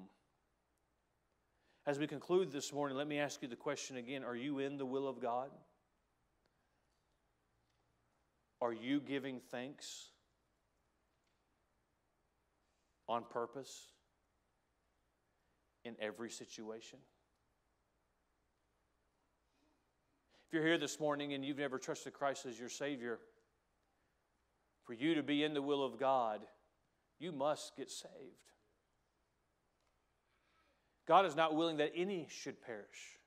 As 1.88 1.98
we 1.98 2.06
conclude 2.06 2.52
this 2.52 2.72
morning, 2.72 2.98
let 2.98 3.08
me 3.08 3.18
ask 3.18 3.42
you 3.42 3.48
the 3.48 3.56
question 3.56 3.98
again 3.98 4.24
Are 4.24 4.36
you 4.36 4.60
in 4.60 4.78
the 4.78 4.86
will 4.86 5.08
of 5.08 5.20
God? 5.20 5.50
Are 8.62 8.74
you 8.74 9.00
giving 9.00 9.40
thanks 9.50 10.10
on 13.08 13.24
purpose? 13.30 13.88
in 15.88 15.96
every 16.00 16.30
situation? 16.30 17.00
If 20.48 20.54
you're 20.54 20.66
here 20.66 20.78
this 20.78 21.00
morning 21.00 21.34
and 21.34 21.44
you've 21.44 21.58
never 21.58 21.80
trusted 21.80 22.14
Christ 22.14 22.46
as 22.46 22.60
your 22.60 22.70
Savior, 22.70 23.20
for 24.86 24.94
you 24.94 25.16
to 25.16 25.24
be 25.24 25.44
in 25.44 25.54
the 25.54 25.62
will 25.62 25.84
of 25.84 26.00
God, 26.00 26.42
you 27.20 27.32
must 27.32 27.76
get 27.76 27.90
saved. 27.90 28.12
God 31.08 31.26
is 31.26 31.36
not 31.36 31.56
willing 31.56 31.78
that 31.78 31.94
any 31.96 32.28
should 32.30 32.62
perish. 32.62 33.18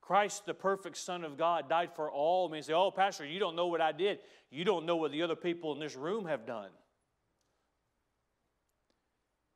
Christ, 0.00 0.46
the 0.46 0.54
perfect 0.54 0.96
Son 0.96 1.24
of 1.24 1.38
God, 1.38 1.68
died 1.68 1.90
for 1.94 2.10
all 2.10 2.48
men. 2.48 2.62
Say, 2.62 2.72
oh, 2.72 2.90
Pastor, 2.90 3.24
you 3.24 3.38
don't 3.38 3.54
know 3.54 3.68
what 3.68 3.80
I 3.80 3.92
did. 3.92 4.18
You 4.50 4.64
don't 4.64 4.84
know 4.84 4.96
what 4.96 5.12
the 5.12 5.22
other 5.22 5.36
people 5.36 5.72
in 5.72 5.80
this 5.80 5.94
room 5.94 6.26
have 6.26 6.46
done. 6.46 6.70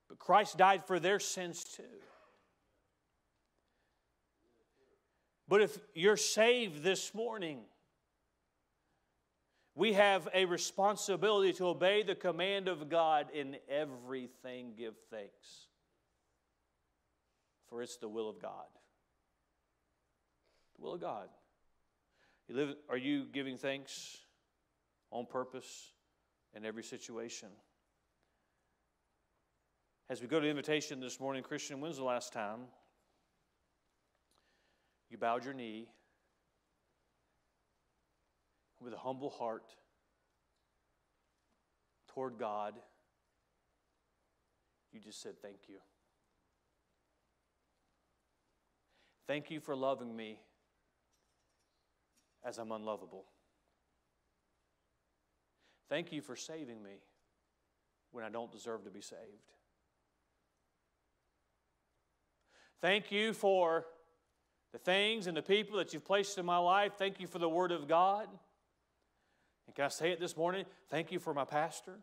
But 0.08 0.18
Christ 0.18 0.56
died 0.56 0.84
for 0.86 1.00
their 1.00 1.18
sins 1.18 1.64
too. 1.64 1.82
But 5.48 5.62
if 5.62 5.78
you're 5.94 6.16
saved 6.16 6.82
this 6.82 7.14
morning, 7.14 7.60
we 9.74 9.92
have 9.92 10.28
a 10.32 10.44
responsibility 10.44 11.52
to 11.54 11.66
obey 11.66 12.02
the 12.02 12.14
command 12.14 12.68
of 12.68 12.88
God 12.88 13.26
in 13.34 13.56
everything, 13.68 14.72
give 14.76 14.94
thanks. 15.10 15.68
For 17.76 17.82
it's 17.82 17.98
the 17.98 18.08
will 18.08 18.30
of 18.30 18.40
God. 18.40 18.64
The 20.76 20.82
will 20.82 20.94
of 20.94 21.00
God. 21.02 21.28
You 22.48 22.56
live, 22.56 22.74
are 22.88 22.96
you 22.96 23.26
giving 23.30 23.58
thanks 23.58 24.16
on 25.10 25.26
purpose 25.26 25.92
in 26.54 26.64
every 26.64 26.82
situation? 26.82 27.48
As 30.08 30.22
we 30.22 30.26
go 30.26 30.40
to 30.40 30.48
invitation 30.48 31.00
this 31.00 31.20
morning, 31.20 31.42
Christian, 31.42 31.82
when's 31.82 31.98
the 31.98 32.04
last 32.04 32.32
time 32.32 32.60
you 35.10 35.18
bowed 35.18 35.44
your 35.44 35.52
knee 35.52 35.86
with 38.80 38.94
a 38.94 38.98
humble 38.98 39.28
heart 39.28 39.74
toward 42.08 42.38
God? 42.38 42.72
You 44.94 44.98
just 44.98 45.20
said, 45.20 45.34
Thank 45.42 45.68
you. 45.68 45.76
Thank 49.26 49.50
you 49.50 49.60
for 49.60 49.74
loving 49.74 50.14
me 50.14 50.38
as 52.44 52.58
I'm 52.58 52.70
unlovable. 52.70 53.24
Thank 55.88 56.12
you 56.12 56.20
for 56.20 56.36
saving 56.36 56.82
me 56.82 57.02
when 58.12 58.24
I 58.24 58.28
don't 58.28 58.50
deserve 58.50 58.84
to 58.84 58.90
be 58.90 59.00
saved. 59.00 59.20
Thank 62.80 63.10
you 63.10 63.32
for 63.32 63.86
the 64.72 64.78
things 64.78 65.26
and 65.26 65.36
the 65.36 65.42
people 65.42 65.78
that 65.78 65.92
you've 65.92 66.04
placed 66.04 66.38
in 66.38 66.46
my 66.46 66.58
life. 66.58 66.92
Thank 66.98 67.18
you 67.20 67.26
for 67.26 67.38
the 67.38 67.48
Word 67.48 67.72
of 67.72 67.88
God. 67.88 68.28
And 69.66 69.74
can 69.74 69.86
I 69.86 69.88
say 69.88 70.12
it 70.12 70.20
this 70.20 70.36
morning? 70.36 70.64
Thank 70.88 71.10
you 71.10 71.18
for 71.18 71.34
my 71.34 71.44
pastor. 71.44 71.98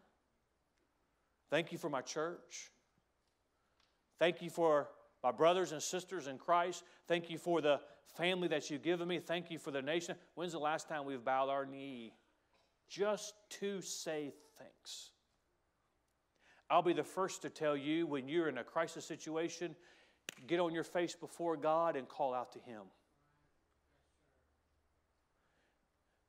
Thank 1.50 1.72
you 1.72 1.78
for 1.78 1.90
my 1.90 2.02
church. 2.02 2.72
Thank 4.20 4.42
you 4.42 4.50
for 4.50 4.88
my 5.24 5.32
brothers 5.32 5.72
and 5.72 5.82
sisters 5.82 6.28
in 6.28 6.38
Christ. 6.38 6.84
Thank 7.08 7.30
you 7.30 7.38
for 7.38 7.62
the 7.62 7.80
family 8.16 8.48
that 8.50 8.70
you've 8.70 8.84
given 8.84 9.08
me. 9.08 9.20
Thank 9.20 9.50
you 9.50 9.58
for 9.58 9.72
the 9.72 9.82
nation. 9.82 10.16
When's 10.36 10.52
the 10.52 10.60
last 10.60 10.88
time 10.88 11.06
we've 11.06 11.24
bowed 11.24 11.50
our 11.50 11.66
knee 11.66 12.14
just 12.90 13.34
to 13.62 13.82
say 13.82 14.34
thanks? 14.58 15.12
I'll 16.70 16.82
be 16.82 16.94
the 16.94 17.04
first 17.04 17.42
to 17.44 17.50
tell 17.50 17.78
you 17.78 18.06
when 18.06 18.28
you're 18.28 18.50
in 18.50 18.58
a 18.58 18.64
crisis 18.64 19.06
situation, 19.06 19.76
get 20.48 20.60
on 20.60 20.74
your 20.74 20.84
face 20.84 21.16
before 21.16 21.56
God 21.56 21.96
and 21.96 22.08
call 22.08 22.34
out 22.34 22.52
to 22.54 22.60
Him. 22.60 22.82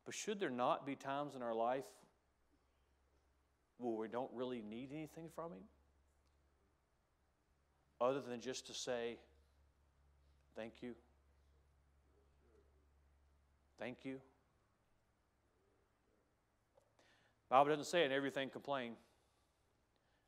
But 0.04 0.14
should 0.14 0.38
there 0.38 0.50
not 0.50 0.84
be 0.84 0.96
times 0.96 1.34
in 1.34 1.42
our 1.42 1.54
life 1.54 1.86
where 3.78 3.94
we 3.96 4.08
don't 4.08 4.30
really 4.34 4.62
need 4.62 4.90
anything 4.92 5.28
from 5.34 5.52
Him? 5.52 5.62
Other 8.04 8.20
than 8.20 8.42
just 8.42 8.66
to 8.66 8.74
say, 8.74 9.16
Thank 10.54 10.82
you. 10.82 10.94
Thank 13.78 14.04
you. 14.04 14.18
Bible 17.48 17.70
doesn't 17.70 17.86
say 17.86 18.04
in 18.04 18.12
everything 18.12 18.50
complain. 18.50 18.92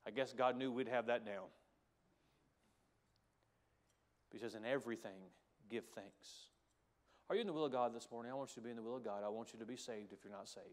I 0.07 0.11
guess 0.11 0.33
God 0.33 0.57
knew 0.57 0.73
we'd 0.73 0.89
have 0.89 1.07
that 1.07 1.27
down. 1.27 1.45
He 4.33 4.39
says, 4.39 4.55
In 4.55 4.65
everything, 4.65 5.21
give 5.71 5.85
thanks. 5.95 6.49
Are 7.29 7.35
you 7.35 7.43
in 7.43 7.47
the 7.47 7.53
will 7.53 7.67
of 7.67 7.73
God 7.73 7.95
this 7.95 8.09
morning? 8.11 8.33
I 8.33 8.35
want 8.37 8.51
you 8.57 8.63
to 8.63 8.65
be 8.65 8.71
in 8.71 8.77
the 8.77 8.83
will 8.83 8.97
of 8.97 9.05
God. 9.05 9.23
I 9.23 9.29
want 9.29 9.53
you 9.53 9.59
to 9.59 9.67
be 9.67 9.77
saved 9.77 10.13
if 10.13 10.25
you're 10.25 10.33
not 10.33 10.49
saved. 10.49 10.65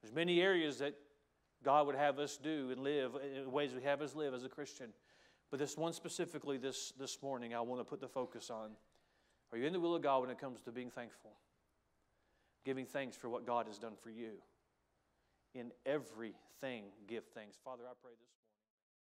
There's 0.00 0.14
many 0.14 0.40
areas 0.40 0.78
that 0.78 0.94
God 1.64 1.86
would 1.86 1.96
have 1.96 2.18
us 2.20 2.36
do 2.36 2.70
and 2.70 2.80
live, 2.82 3.12
in 3.36 3.50
ways 3.50 3.72
we 3.74 3.82
have 3.82 4.00
us 4.00 4.14
live 4.14 4.32
as 4.32 4.44
a 4.44 4.48
Christian. 4.48 4.92
But 5.50 5.60
this 5.60 5.76
one 5.76 5.92
specifically 5.92 6.58
this, 6.58 6.92
this 6.98 7.22
morning, 7.22 7.54
I 7.54 7.60
want 7.60 7.80
to 7.80 7.84
put 7.84 8.00
the 8.00 8.08
focus 8.08 8.50
on. 8.50 8.70
Are 9.50 9.58
you 9.58 9.66
in 9.66 9.72
the 9.72 9.80
will 9.80 9.94
of 9.94 10.02
God 10.02 10.20
when 10.20 10.30
it 10.30 10.38
comes 10.38 10.60
to 10.62 10.72
being 10.72 10.90
thankful? 10.90 11.32
Giving 12.64 12.84
thanks 12.84 13.16
for 13.16 13.28
what 13.30 13.46
God 13.46 13.66
has 13.66 13.78
done 13.78 13.94
for 14.02 14.10
you 14.10 14.32
In 15.54 15.72
everything, 15.86 16.84
give 17.06 17.24
thanks. 17.34 17.56
Father, 17.64 17.84
I 17.84 17.94
pray 18.02 18.12
this. 18.20 18.37